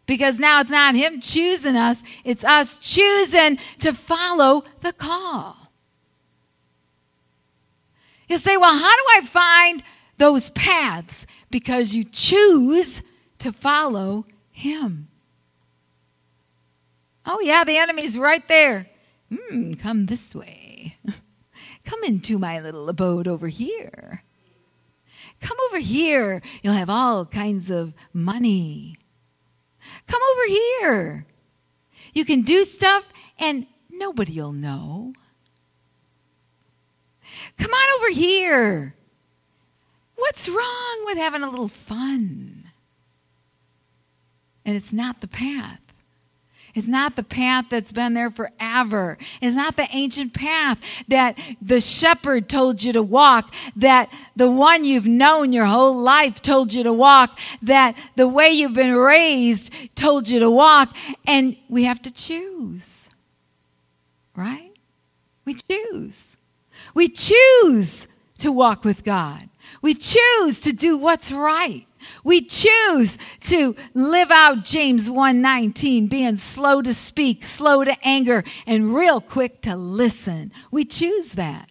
because 0.07 0.39
now 0.39 0.61
it's 0.61 0.71
not 0.71 0.95
Him 0.95 1.21
choosing 1.21 1.77
us, 1.77 2.03
it's 2.25 2.45
us 2.45 2.79
choosing 2.79 3.59
to 3.81 3.93
follow 3.93 4.65
the 4.81 4.93
call. 4.93 5.57
You 8.29 8.39
say, 8.39 8.57
well, 8.57 8.77
how 8.77 8.97
do 8.97 9.03
I 9.17 9.21
find 9.27 9.83
those 10.19 10.51
paths? 10.51 11.27
Because 11.51 11.95
you 11.95 12.05
choose 12.05 13.03
to 13.39 13.53
follow 13.53 14.27
Him. 14.51 15.09
Oh, 17.25 17.41
yeah, 17.41 17.65
the 17.65 17.77
enemy's 17.77 18.19
right 18.19 18.47
there. 18.49 18.89
Hmm, 19.35 19.75
come 19.75 20.07
this 20.07 20.35
way. 20.35 20.97
Come 21.85 22.03
into 22.03 22.37
my 22.37 22.61
little 22.61 22.89
abode 22.89 23.29
over 23.29 23.47
here. 23.47 24.25
Come 25.41 25.57
over 25.69 25.79
here. 25.79 26.43
You'll 26.63 26.75
have 26.75 26.91
all 26.91 27.25
kinds 27.27 27.71
of 27.71 27.95
money. 28.13 28.97
Come 30.07 30.21
over 30.33 30.47
here. 30.49 31.27
You 32.13 32.25
can 32.25 32.43
do 32.43 32.65
stuff 32.65 33.05
and 33.39 33.67
nobody 33.91 34.41
will 34.41 34.53
know. 34.53 35.13
Come 37.59 37.71
on 37.71 38.01
over 38.01 38.13
here. 38.13 38.95
What's 40.17 40.49
wrong 40.49 41.03
with 41.05 41.19
having 41.19 41.43
a 41.43 41.51
little 41.51 41.69
fun? 41.69 42.71
And 44.65 44.77
it's 44.77 44.93
not 44.93 45.21
the 45.21 45.29
path. 45.29 45.81
It's 46.77 46.87
not 46.87 47.17
the 47.17 47.23
path 47.23 47.65
that's 47.71 47.91
been 47.91 48.13
there 48.13 48.31
forever. 48.31 49.17
It's 49.41 49.57
not 49.57 49.79
the 49.79 49.89
ancient 49.93 50.35
path 50.35 50.77
that 51.09 51.39
the 51.63 51.81
shepherd 51.81 52.51
told 52.51 52.83
you 52.83 52.93
to 52.93 53.03
walk, 53.03 53.55
that 53.77 54.11
the 54.37 54.51
one 54.51 54.85
you've 54.85 55.07
known 55.07 55.55
your 55.55 55.65
whole 55.65 55.99
life 55.99 56.43
told 56.43 56.75
you 56.75 56.83
to 56.83 56.93
walk, 56.93 57.39
that 57.63 57.97
the 58.15 58.29
way 58.29 58.51
you've 58.51 58.75
been 58.75 58.95
raised 58.95 59.73
told 59.95 60.29
you 60.29 60.39
to 60.39 60.51
walk. 60.51 60.95
And 61.27 61.57
we 61.71 61.85
have 61.85 62.03
to 62.03 62.11
choose. 62.13 63.09
Right? 64.37 64.73
We 65.47 65.55
choose. 65.55 66.37
We 66.93 67.09
choose 67.09 68.07
to 68.41 68.53
walk 68.53 68.85
with 68.85 69.03
God. 69.03 69.49
We 69.81 69.95
choose 69.95 70.61
to 70.61 70.75
do 70.75 70.99
what's 70.99 71.33
right. 71.33 71.86
We 72.25 72.43
choose 72.43 73.19
to 73.45 73.75
live 73.95 74.31
out 74.31 74.65
James 74.65 75.11
1:19, 75.11 76.09
being 76.09 76.37
slow 76.37 76.83
to 76.83 76.95
speak, 76.95 77.45
slow 77.45 77.85
to 77.85 77.97
anger, 78.03 78.45
and 78.67 78.95
real 78.95 79.21
quick 79.21 79.61
to 79.63 79.77
listen. 79.77 80.53
We 80.71 80.85
choose 80.85 81.31
that. 81.31 81.71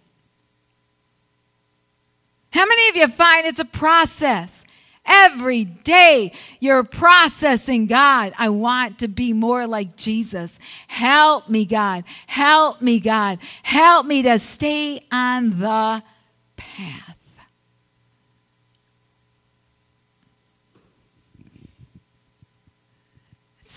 How 2.50 2.64
many 2.64 2.88
of 2.88 2.96
you 2.96 3.08
find 3.08 3.46
it's 3.46 3.60
a 3.60 3.64
process? 3.64 4.64
Every 5.04 5.64
day 5.64 6.32
you're 6.58 6.82
processing 6.82 7.86
God. 7.86 8.32
I 8.38 8.48
want 8.48 8.98
to 9.00 9.08
be 9.08 9.32
more 9.32 9.66
like 9.66 9.96
Jesus. 9.96 10.58
Help 10.88 11.48
me, 11.48 11.64
God. 11.64 12.04
Help 12.26 12.82
me, 12.82 12.98
God. 12.98 13.38
Help 13.62 14.06
me 14.06 14.22
to 14.22 14.38
stay 14.38 15.06
on 15.12 15.60
the 15.60 16.02
path. 16.56 17.15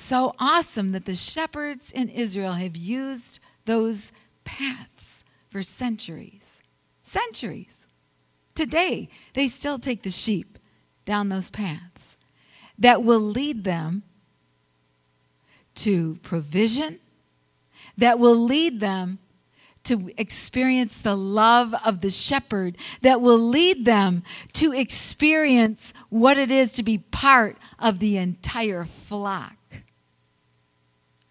So 0.10 0.34
awesome 0.39 0.91
that 0.93 1.06
the 1.06 1.13
shepherds 1.13 1.91
in 1.91 2.10
Israel 2.10 2.54
have 2.54 2.76
used 2.76 3.39
those 3.65 4.12
paths 4.43 5.24
for 5.52 5.62
centuries. 5.62 6.63
Centuries. 7.04 7.86
Today, 8.56 9.08
they 9.36 9.48
still 9.48 9.78
take 9.78 10.02
the 10.02 10.10
sheep 10.10 10.58
down 11.06 11.30
those 11.30 11.52
paths 11.52 12.17
that 12.80 13.04
will 13.04 13.19
lead 13.19 13.63
them 13.63 14.02
to 15.76 16.17
provision, 16.24 17.00
that 17.95 18.17
will 18.17 18.36
lead 18.36 18.80
them 18.80 19.19
to 19.84 20.10
experience 20.17 20.98
the 20.98 21.15
love 21.15 21.76
of 21.86 22.02
the 22.02 22.10
shepherd, 22.10 22.80
that 23.04 23.22
will 23.22 23.38
lead 23.38 23.86
them 23.86 24.24
to 24.54 24.74
experience 24.74 25.93
what 26.10 26.39
it 26.39 26.50
is 26.50 26.74
to 26.74 26.82
be 26.82 26.98
part 26.98 27.58
of 27.78 28.00
the 28.00 28.17
entire 28.17 28.86
flock. 28.86 29.59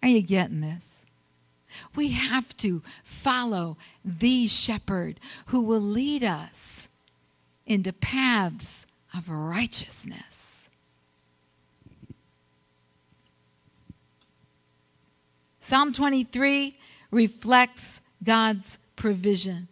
Are 0.01 0.09
you 0.09 0.21
getting 0.21 0.61
this? 0.61 0.99
We 1.95 2.09
have 2.09 2.55
to 2.57 2.81
follow 3.03 3.77
the 4.03 4.47
shepherd 4.47 5.19
who 5.47 5.61
will 5.61 5.81
lead 5.81 6.23
us 6.23 6.87
into 7.65 7.93
paths 7.93 8.85
of 9.13 9.29
righteousness. 9.29 10.69
Psalm 15.59 15.93
23 15.93 16.75
reflects 17.11 18.01
God's 18.23 18.79
provision, 18.95 19.67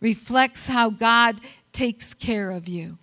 reflects 0.00 0.68
how 0.68 0.90
God 0.90 1.40
takes 1.72 2.14
care 2.14 2.50
of 2.50 2.68
you. 2.68 2.98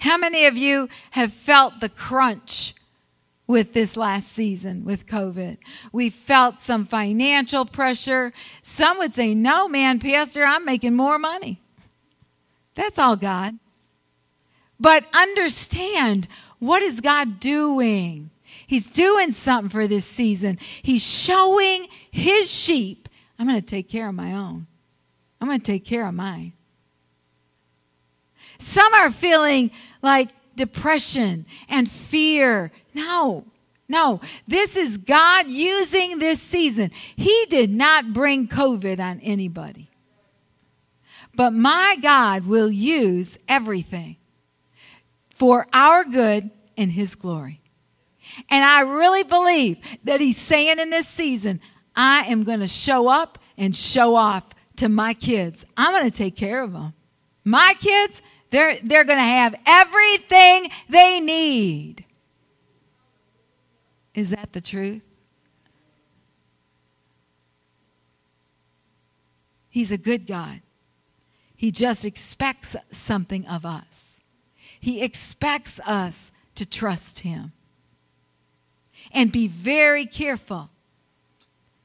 How 0.00 0.18
many 0.18 0.44
of 0.46 0.56
you 0.56 0.88
have 1.12 1.32
felt 1.32 1.80
the 1.80 1.88
crunch 1.88 2.74
with 3.52 3.74
this 3.74 3.98
last 3.98 4.32
season 4.32 4.82
with 4.82 5.06
COVID. 5.06 5.58
We 5.92 6.08
felt 6.08 6.58
some 6.58 6.86
financial 6.86 7.66
pressure. 7.66 8.32
Some 8.62 8.96
would 8.96 9.12
say, 9.12 9.34
No, 9.34 9.68
man, 9.68 10.00
Pastor, 10.00 10.42
I'm 10.42 10.64
making 10.64 10.96
more 10.96 11.18
money. 11.18 11.60
That's 12.74 12.98
all 12.98 13.14
God. 13.14 13.58
But 14.80 15.04
understand 15.12 16.28
what 16.60 16.82
is 16.82 17.02
God 17.02 17.40
doing? 17.40 18.30
He's 18.66 18.86
doing 18.86 19.32
something 19.32 19.68
for 19.68 19.86
this 19.86 20.06
season. 20.06 20.58
He's 20.80 21.02
showing 21.02 21.88
his 22.10 22.50
sheep, 22.50 23.06
I'm 23.38 23.46
going 23.46 23.60
to 23.60 23.66
take 23.66 23.88
care 23.88 24.08
of 24.08 24.14
my 24.14 24.32
own. 24.32 24.66
I'm 25.40 25.48
going 25.48 25.60
to 25.60 25.72
take 25.72 25.84
care 25.84 26.06
of 26.06 26.14
mine. 26.14 26.54
Some 28.58 28.94
are 28.94 29.10
feeling 29.10 29.72
like 30.00 30.30
depression 30.56 31.46
and 31.68 31.90
fear 31.90 32.70
no, 32.94 33.44
no. 33.88 34.20
This 34.46 34.76
is 34.76 34.96
God 34.96 35.50
using 35.50 36.18
this 36.18 36.40
season. 36.40 36.90
He 37.16 37.46
did 37.48 37.70
not 37.70 38.12
bring 38.12 38.48
COVID 38.48 39.00
on 39.00 39.20
anybody. 39.20 39.88
But 41.34 41.52
my 41.52 41.96
God 42.02 42.46
will 42.46 42.70
use 42.70 43.38
everything 43.48 44.16
for 45.34 45.66
our 45.72 46.04
good 46.04 46.50
and 46.76 46.92
His 46.92 47.14
glory. 47.14 47.60
And 48.50 48.64
I 48.64 48.80
really 48.80 49.22
believe 49.22 49.78
that 50.04 50.20
He's 50.20 50.36
saying 50.36 50.78
in 50.78 50.90
this 50.90 51.08
season, 51.08 51.60
I 51.96 52.24
am 52.26 52.44
going 52.44 52.60
to 52.60 52.66
show 52.66 53.08
up 53.08 53.38
and 53.56 53.74
show 53.74 54.14
off 54.14 54.44
to 54.76 54.88
my 54.88 55.14
kids. 55.14 55.64
I'm 55.76 55.92
going 55.92 56.10
to 56.10 56.16
take 56.16 56.36
care 56.36 56.62
of 56.62 56.72
them. 56.72 56.92
My 57.44 57.74
kids, 57.78 58.22
they're, 58.52 58.76
they're 58.82 59.04
going 59.04 59.18
to 59.18 59.24
have 59.24 59.54
everything 59.66 60.70
they 60.88 61.18
need. 61.20 62.04
Is 64.14 64.30
that 64.30 64.52
the 64.52 64.60
truth? 64.60 65.02
He's 69.70 69.90
a 69.90 69.96
good 69.96 70.26
God. 70.26 70.60
He 71.56 71.70
just 71.70 72.04
expects 72.04 72.76
something 72.90 73.46
of 73.46 73.64
us. 73.64 74.20
He 74.78 75.00
expects 75.00 75.80
us 75.86 76.30
to 76.54 76.66
trust 76.66 77.20
Him. 77.20 77.52
And 79.12 79.32
be 79.32 79.48
very 79.48 80.04
careful 80.04 80.68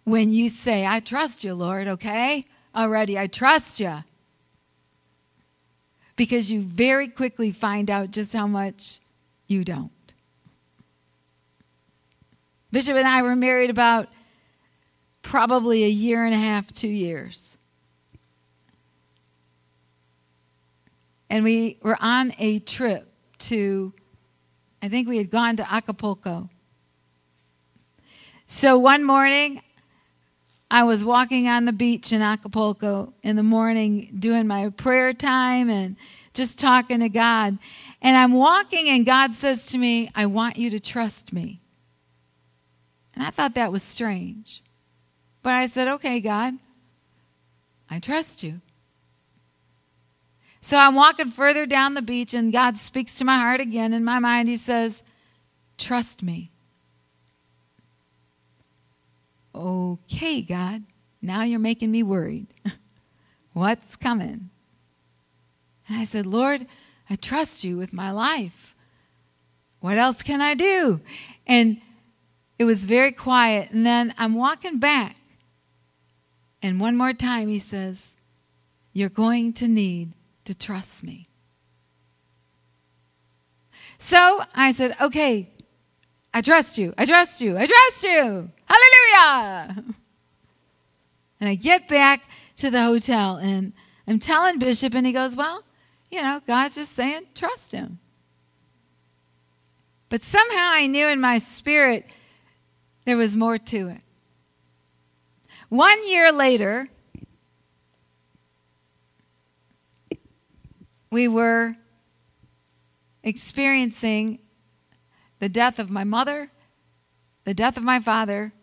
when 0.03 0.31
you 0.31 0.49
say, 0.49 0.85
I 0.85 0.99
trust 0.99 1.45
you, 1.45 1.53
Lord, 1.53 1.87
okay? 1.87 2.45
Already, 2.75 3.17
I 3.17 3.27
trust 3.27 3.79
you. 3.79 4.03
Because 6.17 6.51
you 6.51 6.63
very 6.63 7.07
quickly 7.07 7.53
find 7.53 7.89
out 7.89 8.11
just 8.11 8.33
how 8.33 8.47
much 8.47 8.99
you 9.47 9.63
don't. 9.63 9.91
Bishop 12.71 12.97
and 12.97 13.07
I 13.07 13.21
were 13.21 13.35
married 13.35 13.69
about 13.69 14.09
probably 15.21 15.85
a 15.85 15.89
year 15.89 16.25
and 16.25 16.33
a 16.33 16.37
half, 16.37 16.73
two 16.73 16.89
years. 16.89 17.57
And 21.29 21.43
we 21.43 21.77
were 21.81 21.97
on 21.99 22.33
a 22.39 22.59
trip 22.59 23.09
to, 23.39 23.93
I 24.81 24.89
think 24.89 25.07
we 25.07 25.17
had 25.17 25.29
gone 25.29 25.57
to 25.57 25.71
Acapulco. 25.71 26.49
So 28.47 28.77
one 28.77 29.03
morning, 29.03 29.61
I 30.69 30.83
was 30.83 31.03
walking 31.03 31.47
on 31.47 31.65
the 31.65 31.71
beach 31.71 32.11
in 32.11 32.21
Acapulco 32.21 33.13
in 33.23 33.35
the 33.35 33.43
morning 33.43 34.13
doing 34.19 34.47
my 34.47 34.69
prayer 34.69 35.13
time 35.13 35.69
and 35.69 35.95
just 36.33 36.59
talking 36.59 36.99
to 36.99 37.09
God. 37.09 37.57
And 38.01 38.17
I'm 38.17 38.33
walking, 38.33 38.89
and 38.89 39.05
God 39.05 39.33
says 39.33 39.65
to 39.67 39.77
me, 39.77 40.09
I 40.13 40.25
want 40.25 40.57
you 40.57 40.69
to 40.71 40.79
trust 40.79 41.31
me. 41.31 41.61
And 43.15 43.23
I 43.23 43.29
thought 43.29 43.55
that 43.55 43.71
was 43.71 43.81
strange. 43.81 44.61
But 45.41 45.53
I 45.53 45.67
said, 45.67 45.87
okay, 45.87 46.19
God, 46.19 46.55
I 47.89 47.99
trust 47.99 48.43
you. 48.43 48.61
So 50.59 50.77
I'm 50.77 50.95
walking 50.95 51.31
further 51.31 51.65
down 51.65 51.93
the 51.93 52.01
beach, 52.01 52.33
and 52.33 52.51
God 52.51 52.77
speaks 52.77 53.15
to 53.15 53.25
my 53.25 53.37
heart 53.37 53.61
again. 53.61 53.93
In 53.93 54.03
my 54.03 54.19
mind, 54.19 54.49
He 54.49 54.57
says, 54.57 55.01
Trust 55.77 56.23
me. 56.23 56.51
Okay, 59.57 60.41
God, 60.41 60.83
now 61.21 61.41
you're 61.43 61.59
making 61.59 61.91
me 61.91 62.03
worried. 62.03 62.47
What's 63.53 63.95
coming? 63.95 64.51
And 65.87 65.97
I 65.97 66.05
said, 66.05 66.25
Lord, 66.27 66.67
I 67.09 67.15
trust 67.15 67.63
you 67.63 67.77
with 67.77 67.91
my 67.91 68.11
life. 68.11 68.75
What 69.79 69.97
else 69.97 70.21
can 70.21 70.41
I 70.41 70.53
do? 70.53 71.01
And 71.47 71.81
it 72.59 72.65
was 72.65 72.85
very 72.85 73.11
quiet. 73.11 73.71
And 73.71 73.85
then 73.85 74.13
I'm 74.17 74.35
walking 74.35 74.79
back. 74.79 75.15
And 76.61 76.79
one 76.79 76.95
more 76.95 77.13
time, 77.13 77.47
he 77.47 77.59
says, 77.59 78.15
You're 78.93 79.09
going 79.09 79.53
to 79.53 79.67
need 79.67 80.13
to 80.45 80.53
trust 80.53 81.03
me. 81.03 81.27
So 83.97 84.43
I 84.55 84.71
said, 84.71 84.95
Okay, 84.99 85.51
I 86.37 86.41
trust 86.41 86.77
you. 86.77 86.93
I 86.99 87.05
trust 87.05 87.41
you. 87.41 87.57
I 87.57 87.65
trust 87.65 88.03
you. 88.03 88.51
Hallelujah. 88.69 89.83
And 91.39 91.49
I 91.49 91.55
get 91.55 91.87
back 91.87 92.29
to 92.57 92.69
the 92.69 92.83
hotel 92.83 93.37
and 93.37 93.73
I'm 94.07 94.19
telling 94.19 94.59
Bishop, 94.59 94.93
and 94.93 95.07
he 95.07 95.13
goes, 95.13 95.35
Well, 95.35 95.63
you 96.11 96.21
know, 96.21 96.39
God's 96.45 96.75
just 96.75 96.91
saying, 96.93 97.23
trust 97.33 97.71
him. 97.71 97.97
But 100.09 100.21
somehow 100.21 100.69
I 100.73 100.85
knew 100.85 101.07
in 101.07 101.19
my 101.19 101.39
spirit 101.39 102.05
there 103.05 103.17
was 103.17 103.35
more 103.35 103.57
to 103.57 103.87
it. 103.87 104.03
One 105.69 106.07
year 106.07 106.31
later, 106.31 106.87
we 111.09 111.27
were 111.27 111.75
experiencing 113.23 114.37
the 115.39 115.49
death 115.49 115.79
of 115.79 115.89
my 115.89 116.03
mother, 116.03 116.51
the 117.43 117.53
death 117.53 117.77
of 117.77 117.83
my 117.83 117.99
father, 117.99 118.53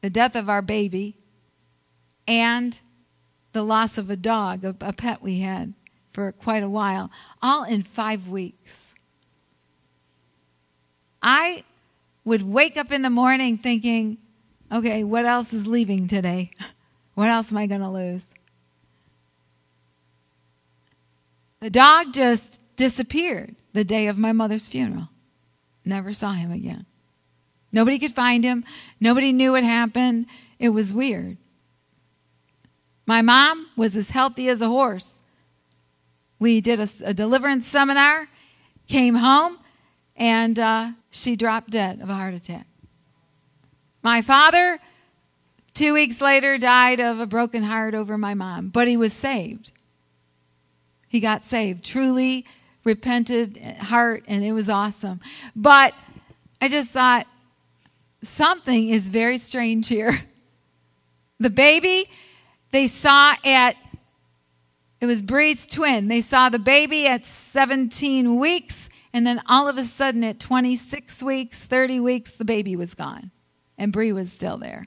the 0.00 0.10
death 0.10 0.36
of 0.36 0.48
our 0.48 0.62
baby, 0.62 1.16
and 2.26 2.80
the 3.52 3.62
loss 3.62 3.98
of 3.98 4.10
a 4.10 4.16
dog, 4.16 4.64
a, 4.64 4.76
a 4.80 4.92
pet 4.92 5.22
we 5.22 5.40
had 5.40 5.72
for 6.12 6.32
quite 6.32 6.62
a 6.62 6.68
while, 6.68 7.10
all 7.42 7.64
in 7.64 7.82
five 7.82 8.28
weeks. 8.28 8.94
I 11.22 11.64
would 12.24 12.42
wake 12.42 12.76
up 12.76 12.92
in 12.92 13.02
the 13.02 13.10
morning 13.10 13.58
thinking, 13.58 14.18
okay, 14.70 15.04
what 15.04 15.24
else 15.24 15.52
is 15.52 15.66
leaving 15.66 16.08
today? 16.08 16.50
What 17.14 17.30
else 17.30 17.50
am 17.50 17.56
I 17.56 17.66
going 17.66 17.80
to 17.80 17.88
lose? 17.88 18.28
The 21.60 21.70
dog 21.70 22.12
just 22.12 22.60
disappeared 22.76 23.56
the 23.72 23.84
day 23.84 24.06
of 24.06 24.18
my 24.18 24.32
mother's 24.32 24.68
funeral. 24.68 25.08
Never 25.86 26.12
saw 26.12 26.32
him 26.32 26.50
again. 26.50 26.84
Nobody 27.70 27.98
could 27.98 28.12
find 28.12 28.42
him. 28.42 28.64
Nobody 29.00 29.32
knew 29.32 29.52
what 29.52 29.62
happened. 29.62 30.26
It 30.58 30.70
was 30.70 30.92
weird. 30.92 31.38
My 33.06 33.22
mom 33.22 33.68
was 33.76 33.96
as 33.96 34.10
healthy 34.10 34.48
as 34.48 34.60
a 34.60 34.66
horse. 34.66 35.12
We 36.40 36.60
did 36.60 36.80
a, 36.80 36.88
a 37.04 37.14
deliverance 37.14 37.66
seminar, 37.66 38.28
came 38.88 39.14
home, 39.14 39.58
and 40.16 40.58
uh, 40.58 40.90
she 41.10 41.36
dropped 41.36 41.70
dead 41.70 42.00
of 42.00 42.10
a 42.10 42.14
heart 42.14 42.34
attack. 42.34 42.66
My 44.02 44.22
father, 44.22 44.80
two 45.72 45.94
weeks 45.94 46.20
later, 46.20 46.58
died 46.58 46.98
of 46.98 47.20
a 47.20 47.26
broken 47.26 47.62
heart 47.62 47.94
over 47.94 48.18
my 48.18 48.34
mom, 48.34 48.70
but 48.70 48.88
he 48.88 48.96
was 48.96 49.12
saved. 49.12 49.70
He 51.06 51.20
got 51.20 51.44
saved, 51.44 51.84
truly 51.84 52.44
repented 52.86 53.58
heart, 53.80 54.24
and 54.28 54.44
it 54.44 54.52
was 54.52 54.70
awesome. 54.70 55.20
But 55.54 55.92
I 56.60 56.68
just 56.68 56.92
thought 56.92 57.26
something 58.22 58.88
is 58.88 59.10
very 59.10 59.36
strange 59.36 59.88
here. 59.88 60.18
The 61.38 61.50
baby 61.50 62.08
they 62.70 62.86
saw 62.86 63.34
at 63.44 63.76
it 65.02 65.04
was 65.04 65.20
Bree's 65.20 65.66
twin. 65.66 66.08
They 66.08 66.22
saw 66.22 66.48
the 66.48 66.58
baby 66.58 67.06
at 67.06 67.26
17 67.26 68.38
weeks, 68.38 68.88
and 69.12 69.26
then 69.26 69.42
all 69.46 69.68
of 69.68 69.76
a 69.76 69.84
sudden 69.84 70.24
at 70.24 70.40
26 70.40 71.22
weeks, 71.22 71.62
30 71.62 72.00
weeks, 72.00 72.32
the 72.32 72.46
baby 72.46 72.74
was 72.74 72.94
gone, 72.94 73.32
and 73.76 73.92
Bree 73.92 74.12
was 74.12 74.32
still 74.32 74.56
there. 74.56 74.86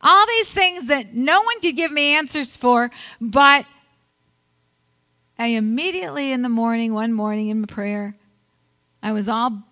All 0.00 0.26
these 0.26 0.48
things 0.48 0.86
that 0.86 1.14
no 1.14 1.42
one 1.42 1.60
could 1.60 1.76
give 1.76 1.92
me 1.92 2.14
answers 2.14 2.56
for, 2.56 2.90
but 3.20 3.66
I 5.40 5.46
immediately 5.46 6.32
in 6.32 6.42
the 6.42 6.50
morning, 6.50 6.92
one 6.92 7.14
morning 7.14 7.48
in 7.48 7.66
prayer, 7.66 8.14
I 9.02 9.12
was 9.12 9.26
all 9.26 9.62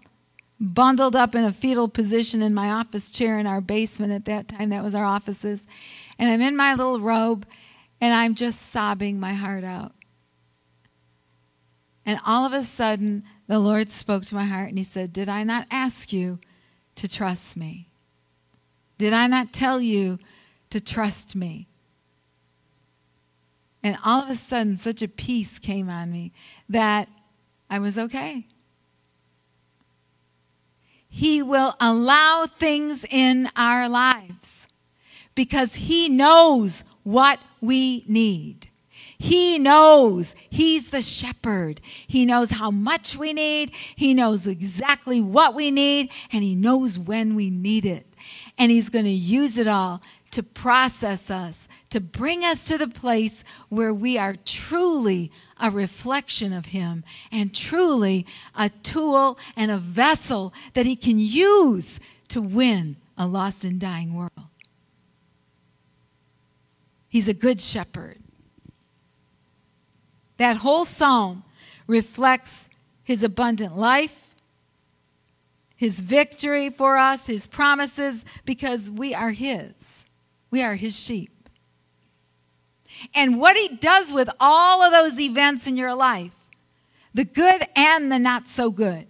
bundled 0.59 1.15
up 1.15 1.35
in 1.35 1.45
a 1.45 1.53
fetal 1.53 1.89
position 1.89 2.41
in 2.41 2.55
my 2.55 2.71
office 2.71 3.11
chair 3.11 3.39
in 3.39 3.47
our 3.47 3.61
basement 3.61 4.15
at 4.15 4.25
that 4.25 4.49
time. 4.49 4.71
That 4.71 4.83
was 4.83 4.95
our 4.95 5.05
offices. 5.05 5.67
And 6.19 6.31
I'm 6.31 6.41
in 6.41 6.57
my 6.57 6.75
little 6.75 7.01
robe 7.01 7.47
and 8.01 8.15
I'm 8.15 8.35
just 8.35 8.71
sobbing 8.71 9.21
my 9.21 9.35
heart 9.35 9.63
out. 9.63 9.93
And 12.07 12.19
all 12.27 12.47
of 12.47 12.55
a 12.55 12.63
sudden, 12.63 13.25
the 13.47 13.59
Lord 13.59 13.91
spoke 13.91 14.25
to 14.25 14.35
my 14.35 14.45
heart 14.45 14.71
and 14.71 14.79
He 14.79 14.85
said, 14.85 15.13
Did 15.13 15.29
I 15.29 15.45
not 15.45 15.67
ask 15.71 16.15
you 16.15 16.39
to 16.95 17.07
trust 17.07 17.59
me? 17.59 17.91
Did 18.97 19.13
I 19.13 19.27
not 19.27 19.53
tell 19.53 19.83
you 19.83 20.19
to 20.71 20.81
trust 20.81 21.37
me? 21.37 21.69
And 23.83 23.97
all 24.05 24.23
of 24.23 24.31
a 24.31 24.35
sudden, 24.35 24.77
such 24.77 25.03
a 25.03 25.09
peace 25.09 25.59
came 25.59 25.89
on 25.89 26.11
me 26.11 26.33
that 26.69 27.09
I 27.71 27.79
was 27.79 27.99
okay. 27.99 28.47
He 31.09 31.43
will 31.43 31.75
allow 31.81 32.47
things 32.47 33.05
in 33.09 33.51
our 33.57 33.89
lives 33.89 34.67
because 35.35 35.77
He 35.77 36.09
knows 36.09 36.85
what 37.03 37.39
we 37.61 38.05
need. 38.07 38.69
He 39.17 39.59
knows 39.59 40.37
He's 40.51 40.91
the 40.91 41.03
shepherd. 41.03 41.81
He 42.07 42.25
knows 42.27 42.51
how 42.51 42.71
much 42.71 43.17
we 43.17 43.33
need. 43.33 43.73
He 43.97 44.13
knows 44.13 44.47
exactly 44.47 45.21
what 45.21 45.55
we 45.55 45.71
need, 45.71 46.11
and 46.33 46.43
He 46.43 46.55
knows 46.55 46.99
when 46.99 47.35
we 47.35 47.51
need 47.51 47.85
it. 47.85 48.07
And 48.59 48.71
He's 48.71 48.91
going 48.91 49.07
to 49.07 49.11
use 49.11 49.57
it 49.57 49.67
all 49.67 50.03
to 50.33 50.43
process 50.43 51.31
us, 51.31 51.68
to 51.91 52.01
bring 52.01 52.45
us 52.45 52.67
to 52.67 52.77
the 52.77 52.89
place 52.89 53.45
where 53.69 53.95
we 53.95 54.19
are 54.19 54.37
truly 54.45 55.31
a 55.61 55.71
reflection 55.71 56.53
of 56.53 56.67
Him 56.67 57.05
and 57.33 57.55
truly 57.55 58.27
a 58.55 58.69
tool 58.69 59.39
and 59.57 59.71
a 59.71 59.79
vessel 59.79 60.53
that 60.75 60.87
He 60.87 60.97
can 60.97 61.19
use 61.19 61.99
to 62.29 62.41
win 62.41 62.97
a 63.17 63.27
lost 63.27 63.65
and 63.65 63.81
dying 63.81 64.15
world. 64.15 64.33
He's 67.09 67.29
a 67.29 67.35
good 67.35 67.61
shepherd. 67.61 68.19
That 70.37 70.59
whole 70.59 70.85
psalm 70.85 71.43
reflects 71.87 72.69
His 73.03 73.25
abundant 73.25 73.77
life, 73.77 74.35
His 75.75 76.01
victory 76.01 76.69
for 76.69 76.99
us, 76.99 77.27
His 77.27 77.47
promises, 77.47 78.27
because 78.45 78.91
we 78.91 79.15
are 79.15 79.31
His. 79.31 80.05
We 80.51 80.63
are 80.63 80.75
His 80.75 80.99
sheep 80.99 81.31
and 83.15 83.41
what 83.41 83.57
he 83.57 83.69
does 83.69 84.13
with 84.13 84.29
all 84.41 84.83
of 84.83 84.93
those 84.93 85.21
events 85.21 85.67
in 85.67 85.77
your 85.77 85.95
life 85.95 86.33
the 87.15 87.25
good 87.25 87.67
and 87.75 88.13
the 88.13 88.19
not 88.19 88.49
so 88.49 88.71
good. 88.71 89.07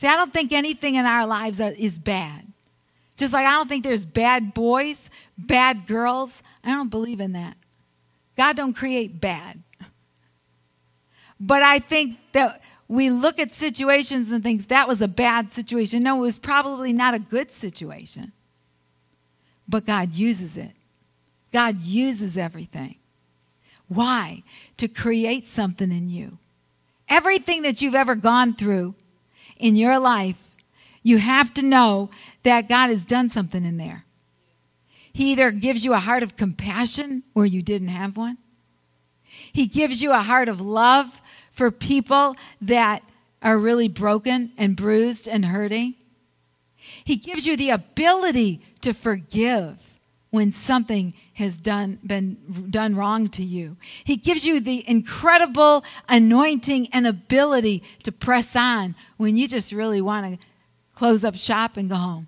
See, 0.00 0.06
I 0.06 0.16
don't 0.16 0.32
think 0.32 0.52
anything 0.52 0.96
in 0.96 1.06
our 1.06 1.26
lives 1.26 1.60
is 1.60 1.98
bad. 1.98 2.52
Just 3.16 3.32
like 3.32 3.46
I 3.46 3.52
don't 3.52 3.68
think 3.68 3.84
there's 3.84 4.04
bad 4.04 4.52
boys, 4.52 5.08
bad 5.38 5.86
girls. 5.86 6.42
I 6.62 6.68
don't 6.70 6.90
believe 6.90 7.20
in 7.20 7.32
that. 7.32 7.56
God 8.36 8.56
don't 8.56 8.74
create 8.74 9.20
bad. 9.20 9.62
But 11.38 11.62
I 11.62 11.78
think 11.78 12.18
that 12.32 12.60
we 12.88 13.10
look 13.10 13.38
at 13.38 13.52
situations 13.52 14.32
and 14.32 14.42
think 14.42 14.68
that 14.68 14.86
was 14.86 15.00
a 15.00 15.08
bad 15.08 15.50
situation. 15.50 16.02
No, 16.02 16.18
it 16.18 16.20
was 16.20 16.38
probably 16.38 16.92
not 16.92 17.14
a 17.14 17.18
good 17.18 17.50
situation. 17.50 18.32
But 19.68 19.86
God 19.86 20.12
uses 20.12 20.56
it 20.56 20.72
God 21.52 21.80
uses 21.80 22.38
everything. 22.38 22.96
Why? 23.88 24.42
To 24.78 24.88
create 24.88 25.46
something 25.46 25.92
in 25.92 26.08
you. 26.08 26.38
Everything 27.08 27.62
that 27.62 27.82
you've 27.82 27.94
ever 27.94 28.14
gone 28.14 28.54
through 28.54 28.94
in 29.58 29.76
your 29.76 29.98
life, 29.98 30.36
you 31.02 31.18
have 31.18 31.52
to 31.54 31.62
know 31.62 32.10
that 32.42 32.68
God 32.68 32.88
has 32.88 33.04
done 33.04 33.28
something 33.28 33.64
in 33.64 33.76
there. 33.76 34.04
He 35.12 35.32
either 35.32 35.50
gives 35.50 35.84
you 35.84 35.92
a 35.92 35.98
heart 35.98 36.22
of 36.22 36.36
compassion 36.36 37.22
where 37.34 37.44
you 37.44 37.60
didn't 37.60 37.88
have 37.88 38.16
one, 38.16 38.38
He 39.52 39.66
gives 39.66 40.00
you 40.00 40.12
a 40.12 40.22
heart 40.22 40.48
of 40.48 40.60
love 40.60 41.20
for 41.52 41.70
people 41.70 42.34
that 42.62 43.02
are 43.42 43.58
really 43.58 43.88
broken 43.88 44.52
and 44.56 44.76
bruised 44.76 45.28
and 45.28 45.44
hurting. 45.44 45.94
He 47.04 47.16
gives 47.16 47.46
you 47.46 47.56
the 47.56 47.70
ability 47.70 48.62
to 48.80 48.94
forgive 48.94 49.98
when 50.30 50.50
something 50.50 51.12
has 51.34 51.56
done, 51.56 51.98
been 52.04 52.68
done 52.70 52.94
wrong 52.94 53.28
to 53.28 53.42
you. 53.42 53.76
He 54.04 54.16
gives 54.16 54.44
you 54.44 54.60
the 54.60 54.88
incredible 54.88 55.84
anointing 56.08 56.88
and 56.92 57.06
ability 57.06 57.82
to 58.02 58.12
press 58.12 58.54
on 58.54 58.94
when 59.16 59.36
you 59.36 59.48
just 59.48 59.72
really 59.72 60.00
want 60.00 60.40
to 60.40 60.46
close 60.94 61.24
up 61.24 61.36
shop 61.36 61.76
and 61.76 61.88
go 61.88 61.96
home. 61.96 62.26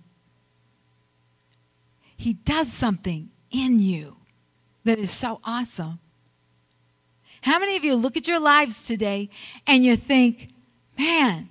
He 2.17 2.33
does 2.33 2.73
something 2.73 3.31
in 3.51 3.79
you 3.79 4.17
that 4.85 4.99
is 4.99 5.11
so 5.11 5.41
awesome. 5.45 5.99
How 7.43 7.59
many 7.59 7.77
of 7.77 7.85
you 7.85 7.95
look 7.95 8.17
at 8.17 8.27
your 8.27 8.41
lives 8.41 8.87
today 8.87 9.29
and 9.67 9.85
you 9.85 9.97
think, 9.97 10.49
man, 10.97 11.51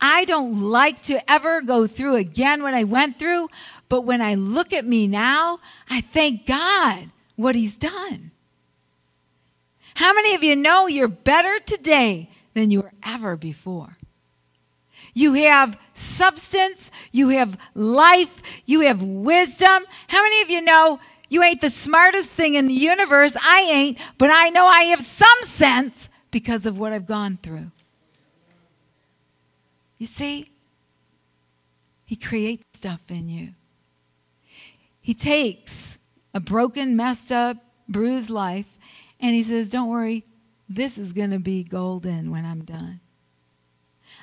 I 0.00 0.24
don't 0.26 0.60
like 0.60 1.00
to 1.02 1.28
ever 1.30 1.62
go 1.62 1.86
through 1.86 2.16
again 2.16 2.62
what 2.62 2.74
I 2.74 2.84
went 2.84 3.18
through, 3.18 3.48
but 3.88 4.02
when 4.02 4.22
I 4.22 4.34
look 4.34 4.72
at 4.72 4.84
me 4.84 5.06
now, 5.06 5.60
I 5.88 6.00
thank 6.00 6.46
God 6.46 7.10
what 7.36 7.54
He's 7.54 7.76
done. 7.76 8.30
How 9.96 10.12
many 10.12 10.34
of 10.34 10.42
you 10.42 10.56
know 10.56 10.86
you're 10.86 11.08
better 11.08 11.60
today 11.60 12.30
than 12.54 12.70
you 12.70 12.82
were 12.82 12.92
ever 13.04 13.36
before? 13.36 13.96
You 15.12 15.34
have 15.34 15.78
substance, 15.94 16.90
you 17.12 17.28
have 17.28 17.56
life, 17.74 18.42
you 18.66 18.80
have 18.80 19.02
wisdom. 19.02 19.84
How 20.08 20.22
many 20.22 20.42
of 20.42 20.50
you 20.50 20.60
know 20.60 20.98
you 21.28 21.42
ain't 21.42 21.60
the 21.60 21.70
smartest 21.70 22.30
thing 22.30 22.54
in 22.54 22.66
the 22.66 22.74
universe? 22.74 23.36
I 23.40 23.60
ain't, 23.70 23.98
but 24.18 24.30
I 24.32 24.50
know 24.50 24.66
I 24.66 24.82
have 24.84 25.00
some 25.00 25.42
sense 25.42 26.08
because 26.32 26.66
of 26.66 26.78
what 26.78 26.92
I've 26.92 27.06
gone 27.06 27.38
through. 27.40 27.70
You 29.98 30.06
see, 30.06 30.50
He 32.04 32.16
creates 32.16 32.64
stuff 32.74 33.00
in 33.08 33.28
you. 33.28 33.54
He 35.04 35.12
takes 35.12 35.98
a 36.32 36.40
broken, 36.40 36.96
messed 36.96 37.30
up, 37.30 37.58
bruised 37.86 38.30
life 38.30 38.78
and 39.20 39.36
He 39.36 39.42
says, 39.42 39.68
Don't 39.68 39.90
worry, 39.90 40.24
this 40.66 40.96
is 40.96 41.12
going 41.12 41.30
to 41.30 41.38
be 41.38 41.62
golden 41.62 42.30
when 42.30 42.46
I'm 42.46 42.64
done. 42.64 43.00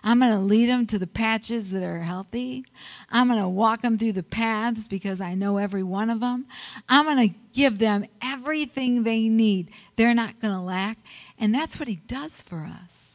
I'm 0.04 0.18
going 0.18 0.32
to 0.32 0.40
lead 0.40 0.70
them 0.70 0.88
to 0.88 0.98
the 0.98 1.06
patches 1.06 1.70
that 1.70 1.84
are 1.84 2.00
healthy. 2.00 2.66
I'm 3.12 3.28
going 3.28 3.40
to 3.40 3.48
walk 3.48 3.84
them 3.84 4.00
through 4.00 4.14
the 4.14 4.24
paths 4.24 4.88
because 4.88 5.22
I 5.22 5.36
know 5.36 5.58
every 5.58 5.84
one 5.84 6.10
of 6.10 6.20
them. 6.20 6.48
I'm 6.90 7.06
going 7.06 7.30
to 7.30 7.36
give 7.54 7.78
them 7.78 8.08
everything 8.20 9.04
they 9.04 9.30
need. 9.30 9.70
They're 9.98 10.16
not 10.16 10.40
going 10.40 10.56
to 10.56 10.60
lack. 10.60 10.98
And 11.38 11.54
that's 11.54 11.78
what 11.78 11.88
He 11.88 11.98
does 11.98 12.42
for 12.42 12.68
us. 12.68 13.14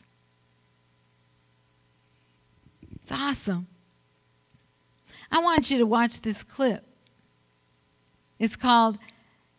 It's 2.94 3.10
awesome. 3.10 3.66
I 5.32 5.40
want 5.40 5.68
you 5.68 5.78
to 5.78 5.86
watch 5.86 6.20
this 6.20 6.44
clip. 6.44 6.84
It's 8.38 8.56
called 8.56 8.98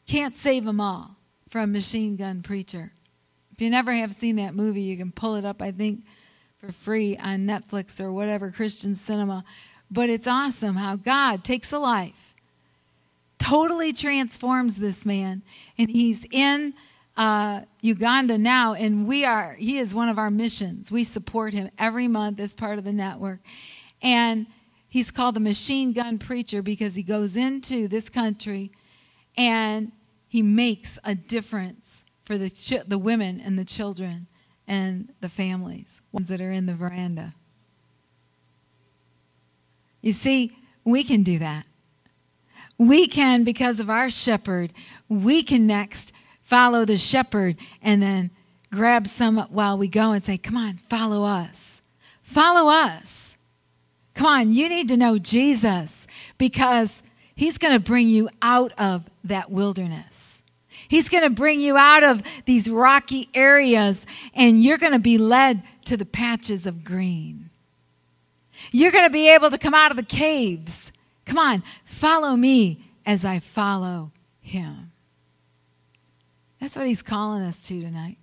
Can't 0.07 0.35
Save 0.35 0.65
Them 0.65 0.79
All 0.79 1.15
from 1.49 1.71
Machine 1.71 2.15
Gun 2.15 2.41
Preacher. 2.41 2.91
If 3.51 3.61
you 3.61 3.69
never 3.69 3.91
have 3.93 4.13
seen 4.13 4.35
that 4.35 4.53
movie, 4.53 4.81
you 4.81 4.97
can 4.97 5.11
pull 5.11 5.35
it 5.35 5.45
up, 5.45 5.61
I 5.61 5.71
think, 5.71 6.03
for 6.59 6.71
free 6.71 7.17
on 7.17 7.47
Netflix 7.47 7.99
or 7.99 8.11
whatever 8.11 8.51
Christian 8.51 8.93
cinema. 8.93 9.43
But 9.89 10.09
it's 10.09 10.27
awesome 10.27 10.75
how 10.75 10.95
God 10.95 11.43
takes 11.43 11.71
a 11.71 11.79
life, 11.79 12.35
totally 13.39 13.93
transforms 13.93 14.75
this 14.75 15.05
man, 15.05 15.41
and 15.77 15.89
he's 15.89 16.25
in 16.29 16.73
uh, 17.15 17.61
Uganda 17.81 18.37
now, 18.37 18.73
and 18.75 19.07
we 19.07 19.25
are, 19.25 19.53
he 19.53 19.79
is 19.79 19.95
one 19.95 20.09
of 20.09 20.19
our 20.19 20.29
missions. 20.29 20.91
We 20.91 21.03
support 21.03 21.53
him 21.53 21.71
every 21.79 22.07
month 22.07 22.39
as 22.39 22.53
part 22.53 22.77
of 22.77 22.83
the 22.83 22.93
network. 22.93 23.39
And 24.03 24.45
he's 24.89 25.11
called 25.11 25.35
the 25.35 25.39
machine 25.39 25.93
gun 25.93 26.17
preacher 26.17 26.61
because 26.61 26.95
he 26.95 27.03
goes 27.03 27.35
into 27.35 27.87
this 27.87 28.09
country 28.09 28.71
and 29.37 29.91
he 30.27 30.41
makes 30.41 30.99
a 31.03 31.15
difference 31.15 32.03
for 32.25 32.37
the, 32.37 32.49
ch- 32.49 32.85
the 32.87 32.97
women 32.97 33.39
and 33.39 33.57
the 33.57 33.65
children 33.65 34.27
and 34.67 35.13
the 35.21 35.29
families, 35.29 36.01
ones 36.11 36.27
that 36.27 36.41
are 36.41 36.51
in 36.51 36.65
the 36.65 36.75
veranda. 36.75 37.33
You 40.01 40.11
see, 40.11 40.57
we 40.83 41.03
can 41.03 41.23
do 41.23 41.39
that. 41.39 41.65
We 42.77 43.07
can, 43.07 43.43
because 43.43 43.79
of 43.79 43.89
our 43.89 44.09
shepherd, 44.09 44.71
we 45.09 45.41
can 45.41 45.65
next 45.65 46.13
follow 46.41 46.85
the 46.85 46.97
shepherd 46.97 47.57
and 47.81 48.01
then 48.01 48.31
grab 48.71 49.07
some 49.07 49.37
while 49.49 49.77
we 49.77 49.87
go 49.87 50.11
and 50.11 50.23
say, 50.23 50.37
Come 50.37 50.55
on, 50.55 50.79
follow 50.89 51.23
us. 51.23 51.81
Follow 52.21 52.69
us. 52.69 53.26
Come 54.17 54.25
on, 54.25 54.51
you 54.51 54.67
need 54.67 54.87
to 54.87 54.97
know 54.97 55.19
Jesus 55.19 56.07
because 56.39 57.03
he's 57.35 57.59
going 57.59 57.75
to 57.75 57.79
bring 57.79 58.07
you 58.07 58.31
out 58.41 58.73
of 58.79 59.07
that 59.23 59.51
wilderness. 59.51 60.41
He's 60.87 61.07
going 61.07 61.23
to 61.23 61.29
bring 61.29 61.59
you 61.59 61.77
out 61.77 62.01
of 62.01 62.23
these 62.45 62.67
rocky 62.67 63.29
areas 63.35 64.07
and 64.33 64.63
you're 64.63 64.79
going 64.79 64.93
to 64.93 64.99
be 64.99 65.19
led 65.19 65.61
to 65.85 65.97
the 65.97 66.05
patches 66.05 66.65
of 66.65 66.83
green. 66.83 67.51
You're 68.71 68.91
going 68.91 69.03
to 69.03 69.11
be 69.11 69.29
able 69.29 69.51
to 69.51 69.57
come 69.59 69.75
out 69.75 69.91
of 69.91 69.97
the 69.97 70.03
caves. 70.03 70.91
Come 71.25 71.37
on, 71.37 71.61
follow 71.85 72.35
me 72.35 72.89
as 73.05 73.23
I 73.23 73.37
follow 73.37 74.11
him. 74.41 74.91
That's 76.59 76.75
what 76.75 76.87
he's 76.87 77.03
calling 77.03 77.43
us 77.43 77.61
to 77.67 77.79
tonight. 77.79 78.17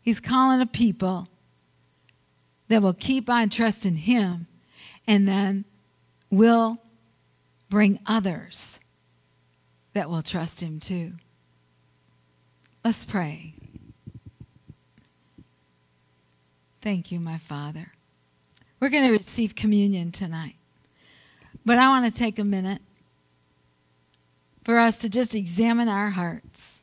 He's 0.00 0.20
calling 0.20 0.62
a 0.62 0.66
people 0.66 1.28
that 2.68 2.82
will 2.82 2.94
keep 2.94 3.28
on 3.28 3.48
trusting 3.48 3.96
him 3.96 4.46
and 5.06 5.26
then 5.26 5.64
will 6.30 6.78
bring 7.70 7.98
others 8.06 8.80
that 9.94 10.08
will 10.08 10.22
trust 10.22 10.60
him 10.60 10.78
too. 10.78 11.12
Let's 12.84 13.04
pray. 13.04 13.54
Thank 16.80 17.10
you, 17.10 17.18
my 17.18 17.38
Father. 17.38 17.92
We're 18.80 18.90
going 18.90 19.06
to 19.08 19.12
receive 19.12 19.54
communion 19.54 20.12
tonight. 20.12 20.54
But 21.64 21.78
I 21.78 21.88
want 21.88 22.06
to 22.06 22.10
take 22.10 22.38
a 22.38 22.44
minute 22.44 22.80
for 24.64 24.78
us 24.78 24.96
to 24.98 25.08
just 25.08 25.34
examine 25.34 25.88
our 25.88 26.10
hearts. 26.10 26.82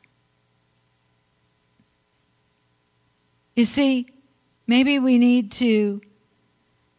You 3.54 3.64
see, 3.64 4.06
maybe 4.66 4.98
we 4.98 5.18
need 5.18 5.52
to 5.52 6.00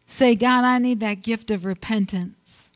say, 0.06 0.34
God, 0.34 0.64
I 0.64 0.78
need 0.78 1.00
that 1.00 1.22
gift 1.22 1.50
of 1.50 1.64
repentance. 1.64 2.72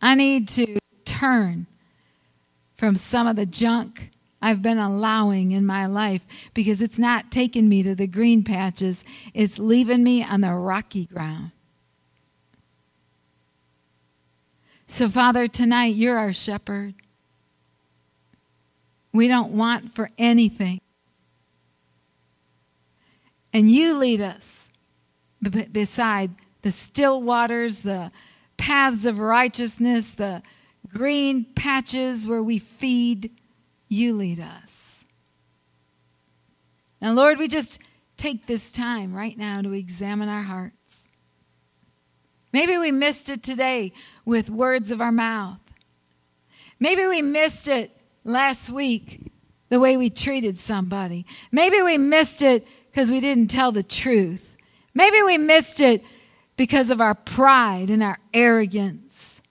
I 0.00 0.14
need 0.14 0.48
to 0.48 0.78
turn 1.04 1.66
from 2.76 2.96
some 2.96 3.26
of 3.26 3.36
the 3.36 3.46
junk 3.46 4.10
I've 4.40 4.62
been 4.62 4.78
allowing 4.78 5.50
in 5.50 5.66
my 5.66 5.86
life 5.86 6.24
because 6.54 6.80
it's 6.80 6.98
not 6.98 7.32
taking 7.32 7.68
me 7.68 7.82
to 7.82 7.94
the 7.94 8.06
green 8.06 8.44
patches, 8.44 9.04
it's 9.34 9.58
leaving 9.58 10.04
me 10.04 10.22
on 10.22 10.42
the 10.42 10.52
rocky 10.52 11.06
ground. 11.06 11.50
So, 14.86 15.08
Father, 15.08 15.48
tonight 15.48 15.96
you're 15.96 16.16
our 16.16 16.32
shepherd. 16.32 16.94
We 19.12 19.26
don't 19.26 19.52
want 19.52 19.94
for 19.94 20.10
anything. 20.16 20.80
And 23.52 23.70
you 23.70 23.96
lead 23.96 24.20
us 24.20 24.68
beside 25.72 26.30
the 26.62 26.70
still 26.70 27.22
waters, 27.22 27.80
the 27.80 28.10
paths 28.56 29.06
of 29.06 29.18
righteousness, 29.18 30.10
the 30.10 30.42
green 30.88 31.44
patches 31.54 32.26
where 32.26 32.42
we 32.42 32.58
feed. 32.58 33.30
You 33.88 34.14
lead 34.16 34.40
us. 34.40 35.04
Now, 37.00 37.12
Lord, 37.12 37.38
we 37.38 37.48
just 37.48 37.78
take 38.16 38.46
this 38.46 38.72
time 38.72 39.14
right 39.14 39.38
now 39.38 39.62
to 39.62 39.72
examine 39.72 40.28
our 40.28 40.42
hearts. 40.42 41.08
Maybe 42.52 42.76
we 42.76 42.90
missed 42.90 43.30
it 43.30 43.42
today 43.42 43.92
with 44.24 44.50
words 44.50 44.90
of 44.90 45.00
our 45.00 45.12
mouth. 45.12 45.60
Maybe 46.80 47.06
we 47.06 47.22
missed 47.22 47.68
it 47.68 47.96
last 48.24 48.70
week 48.70 49.30
the 49.68 49.80
way 49.80 49.96
we 49.96 50.10
treated 50.10 50.58
somebody. 50.58 51.26
Maybe 51.52 51.82
we 51.82 51.98
missed 51.98 52.42
it 52.42 52.66
because 52.90 53.10
we 53.10 53.20
didn't 53.20 53.48
tell 53.48 53.72
the 53.72 53.82
truth. 53.82 54.56
Maybe 54.94 55.22
we 55.22 55.38
missed 55.38 55.80
it 55.80 56.02
because 56.56 56.90
of 56.90 57.00
our 57.00 57.14
pride 57.14 57.90
and 57.90 58.02
our 58.02 58.18
arrogance. 58.34 59.42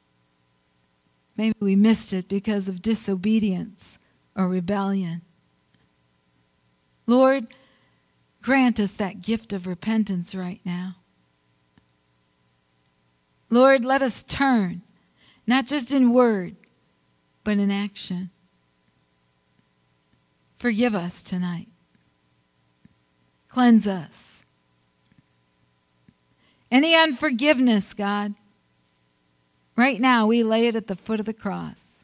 Maybe 1.37 1.55
we 1.59 1.75
missed 1.75 2.13
it 2.13 2.27
because 2.27 2.67
of 2.67 2.81
disobedience 2.81 3.99
or 4.35 4.47
rebellion. 4.47 5.21
Lord, 7.05 7.47
grant 8.41 8.79
us 8.79 8.93
that 8.93 9.21
gift 9.21 9.53
of 9.53 9.67
repentance 9.67 10.35
right 10.35 10.59
now. 10.65 10.95
Lord, 13.49 13.85
let 13.85 14.01
us 14.01 14.23
turn, 14.23 14.81
not 15.45 15.67
just 15.67 15.91
in 15.91 16.11
word, 16.11 16.55
but 17.43 17.57
in 17.57 17.71
action. 17.71 18.29
Forgive 20.59 20.93
us 20.95 21.23
tonight. 21.23 21.69
Cleanse 23.57 23.87
us. 23.87 24.43
Any 26.69 26.93
unforgiveness, 26.95 27.95
God, 27.95 28.35
right 29.75 29.99
now 29.99 30.27
we 30.27 30.43
lay 30.43 30.67
it 30.67 30.75
at 30.75 30.85
the 30.85 30.95
foot 30.95 31.19
of 31.19 31.25
the 31.25 31.33
cross. 31.33 32.03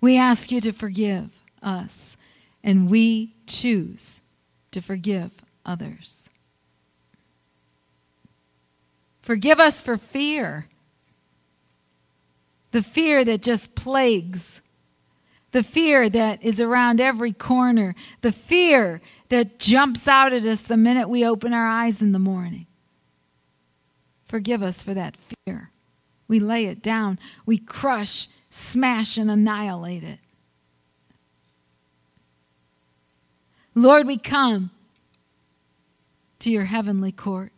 We 0.00 0.18
ask 0.18 0.50
you 0.50 0.60
to 0.62 0.72
forgive 0.72 1.30
us, 1.62 2.16
and 2.64 2.90
we 2.90 3.32
choose 3.46 4.22
to 4.72 4.80
forgive 4.80 5.30
others. 5.64 6.28
Forgive 9.22 9.60
us 9.60 9.80
for 9.80 9.98
fear. 9.98 10.66
The 12.72 12.82
fear 12.82 13.24
that 13.24 13.40
just 13.40 13.76
plagues 13.76 14.62
the 15.52 15.62
fear 15.62 16.08
that 16.08 16.42
is 16.42 16.60
around 16.60 17.00
every 17.00 17.32
corner, 17.32 17.94
the 18.22 18.32
fear 18.32 19.00
that 19.28 19.58
jumps 19.58 20.08
out 20.08 20.32
at 20.32 20.44
us 20.44 20.62
the 20.62 20.76
minute 20.76 21.08
we 21.08 21.24
open 21.24 21.52
our 21.52 21.66
eyes 21.66 22.02
in 22.02 22.12
the 22.12 22.18
morning. 22.18 22.66
Forgive 24.26 24.62
us 24.62 24.82
for 24.82 24.94
that 24.94 25.16
fear. 25.44 25.70
We 26.26 26.40
lay 26.40 26.64
it 26.66 26.82
down, 26.82 27.18
we 27.44 27.58
crush, 27.58 28.28
smash, 28.48 29.18
and 29.18 29.30
annihilate 29.30 30.02
it. 30.02 30.18
Lord, 33.74 34.06
we 34.06 34.16
come 34.16 34.70
to 36.38 36.50
your 36.50 36.64
heavenly 36.64 37.12
court. 37.12 37.52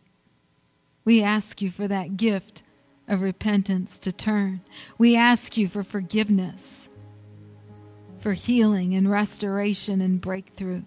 We 1.03 1.21
ask 1.21 1.61
you 1.61 1.71
for 1.71 1.87
that 1.87 2.17
gift 2.17 2.63
of 3.07 3.21
repentance 3.21 3.99
to 3.99 4.11
turn. 4.11 4.61
We 4.97 5.15
ask 5.15 5.57
you 5.57 5.67
for 5.67 5.83
forgiveness, 5.83 6.89
for 8.25 8.33
healing 8.33 8.95
and 8.95 9.11
restoration 9.11 10.01
and 10.01 10.19
breakthrough. 10.19 10.81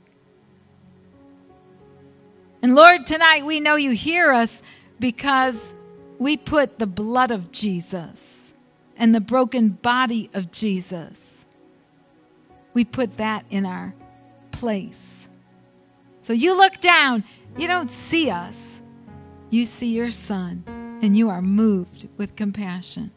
And 2.62 2.74
Lord, 2.74 3.06
tonight 3.06 3.46
we 3.46 3.60
know 3.60 3.76
you 3.76 3.92
hear 3.92 4.32
us 4.32 4.60
because 4.98 5.72
we 6.18 6.36
put 6.36 6.80
the 6.80 6.86
blood 6.88 7.30
of 7.30 7.52
Jesus 7.52 8.52
and 8.96 9.14
the 9.14 9.20
broken 9.20 9.68
body 9.68 10.28
of 10.34 10.50
Jesus, 10.50 11.46
we 12.74 12.84
put 12.84 13.18
that 13.18 13.44
in 13.50 13.64
our 13.64 13.94
place. 14.50 15.28
So 16.22 16.32
you 16.32 16.56
look 16.56 16.80
down, 16.80 17.22
you 17.56 17.68
don't 17.68 17.92
see 17.92 18.30
us, 18.30 18.82
you 19.50 19.64
see 19.64 19.94
your 19.94 20.10
son, 20.10 20.64
and 21.02 21.16
you 21.16 21.28
are 21.30 21.40
moved 21.40 22.08
with 22.16 22.34
compassion. 22.34 23.12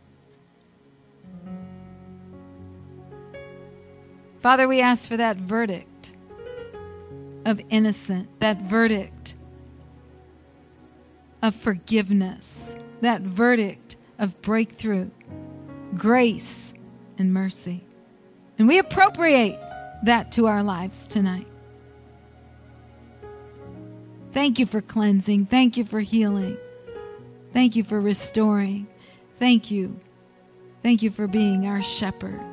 Father, 4.42 4.68
we 4.68 4.82
ask 4.82 5.08
for 5.08 5.18
that 5.18 5.38
verdict 5.38 6.14
of 7.46 7.62
innocent, 7.70 8.28
that 8.40 8.62
verdict 8.62 9.36
of 11.42 11.56
forgiveness, 11.56 12.76
that 13.02 13.22
verdict 13.22 13.98
of 14.18 14.42
breakthrough, 14.42 15.10
grace, 15.96 16.74
and 17.18 17.34
mercy. 17.34 17.84
And 18.58 18.68
we 18.68 18.80
appropriate 18.80 19.60
that 20.04 20.32
to 20.34 20.48
our 20.48 20.64
lives 20.64 21.08
tonight. 21.08 21.48
Thank 24.34 24.60
you 24.60 24.66
for 24.66 24.82
cleansing. 24.82 25.48
Thank 25.48 25.78
you 25.78 25.86
for 25.86 26.00
healing. 26.00 26.58
Thank 27.54 27.76
you 27.76 27.84
for 27.84 28.00
restoring. 28.00 28.88
Thank 29.40 29.70
you. 29.70 30.00
Thank 30.82 31.04
you 31.04 31.12
for 31.12 31.28
being 31.28 31.68
our 31.68 31.82
shepherd. 31.82 32.51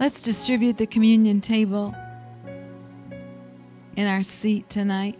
Let's 0.00 0.22
distribute 0.22 0.76
the 0.76 0.86
communion 0.86 1.40
table 1.40 1.92
in 3.96 4.06
our 4.06 4.22
seat 4.22 4.70
tonight. 4.70 5.18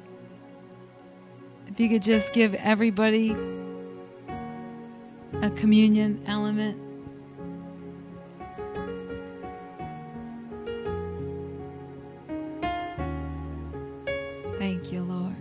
If 1.67 1.81
you 1.81 1.89
could 1.89 2.03
just 2.03 2.33
give 2.33 2.55
everybody 2.55 3.35
a 5.43 5.51
communion 5.51 6.23
element. 6.29 6.81
Thank 14.59 14.93
you, 14.93 15.03
Lord. 15.03 15.35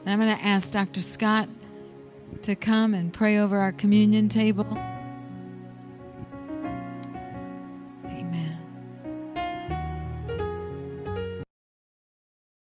And 0.00 0.12
I'm 0.12 0.18
going 0.18 0.34
to 0.34 0.44
ask 0.44 0.72
Dr. 0.72 1.02
Scott 1.02 1.50
to 2.42 2.54
come 2.54 2.94
and 2.94 3.12
pray 3.12 3.38
over 3.38 3.58
our 3.58 3.72
communion 3.72 4.28
table. 4.28 4.66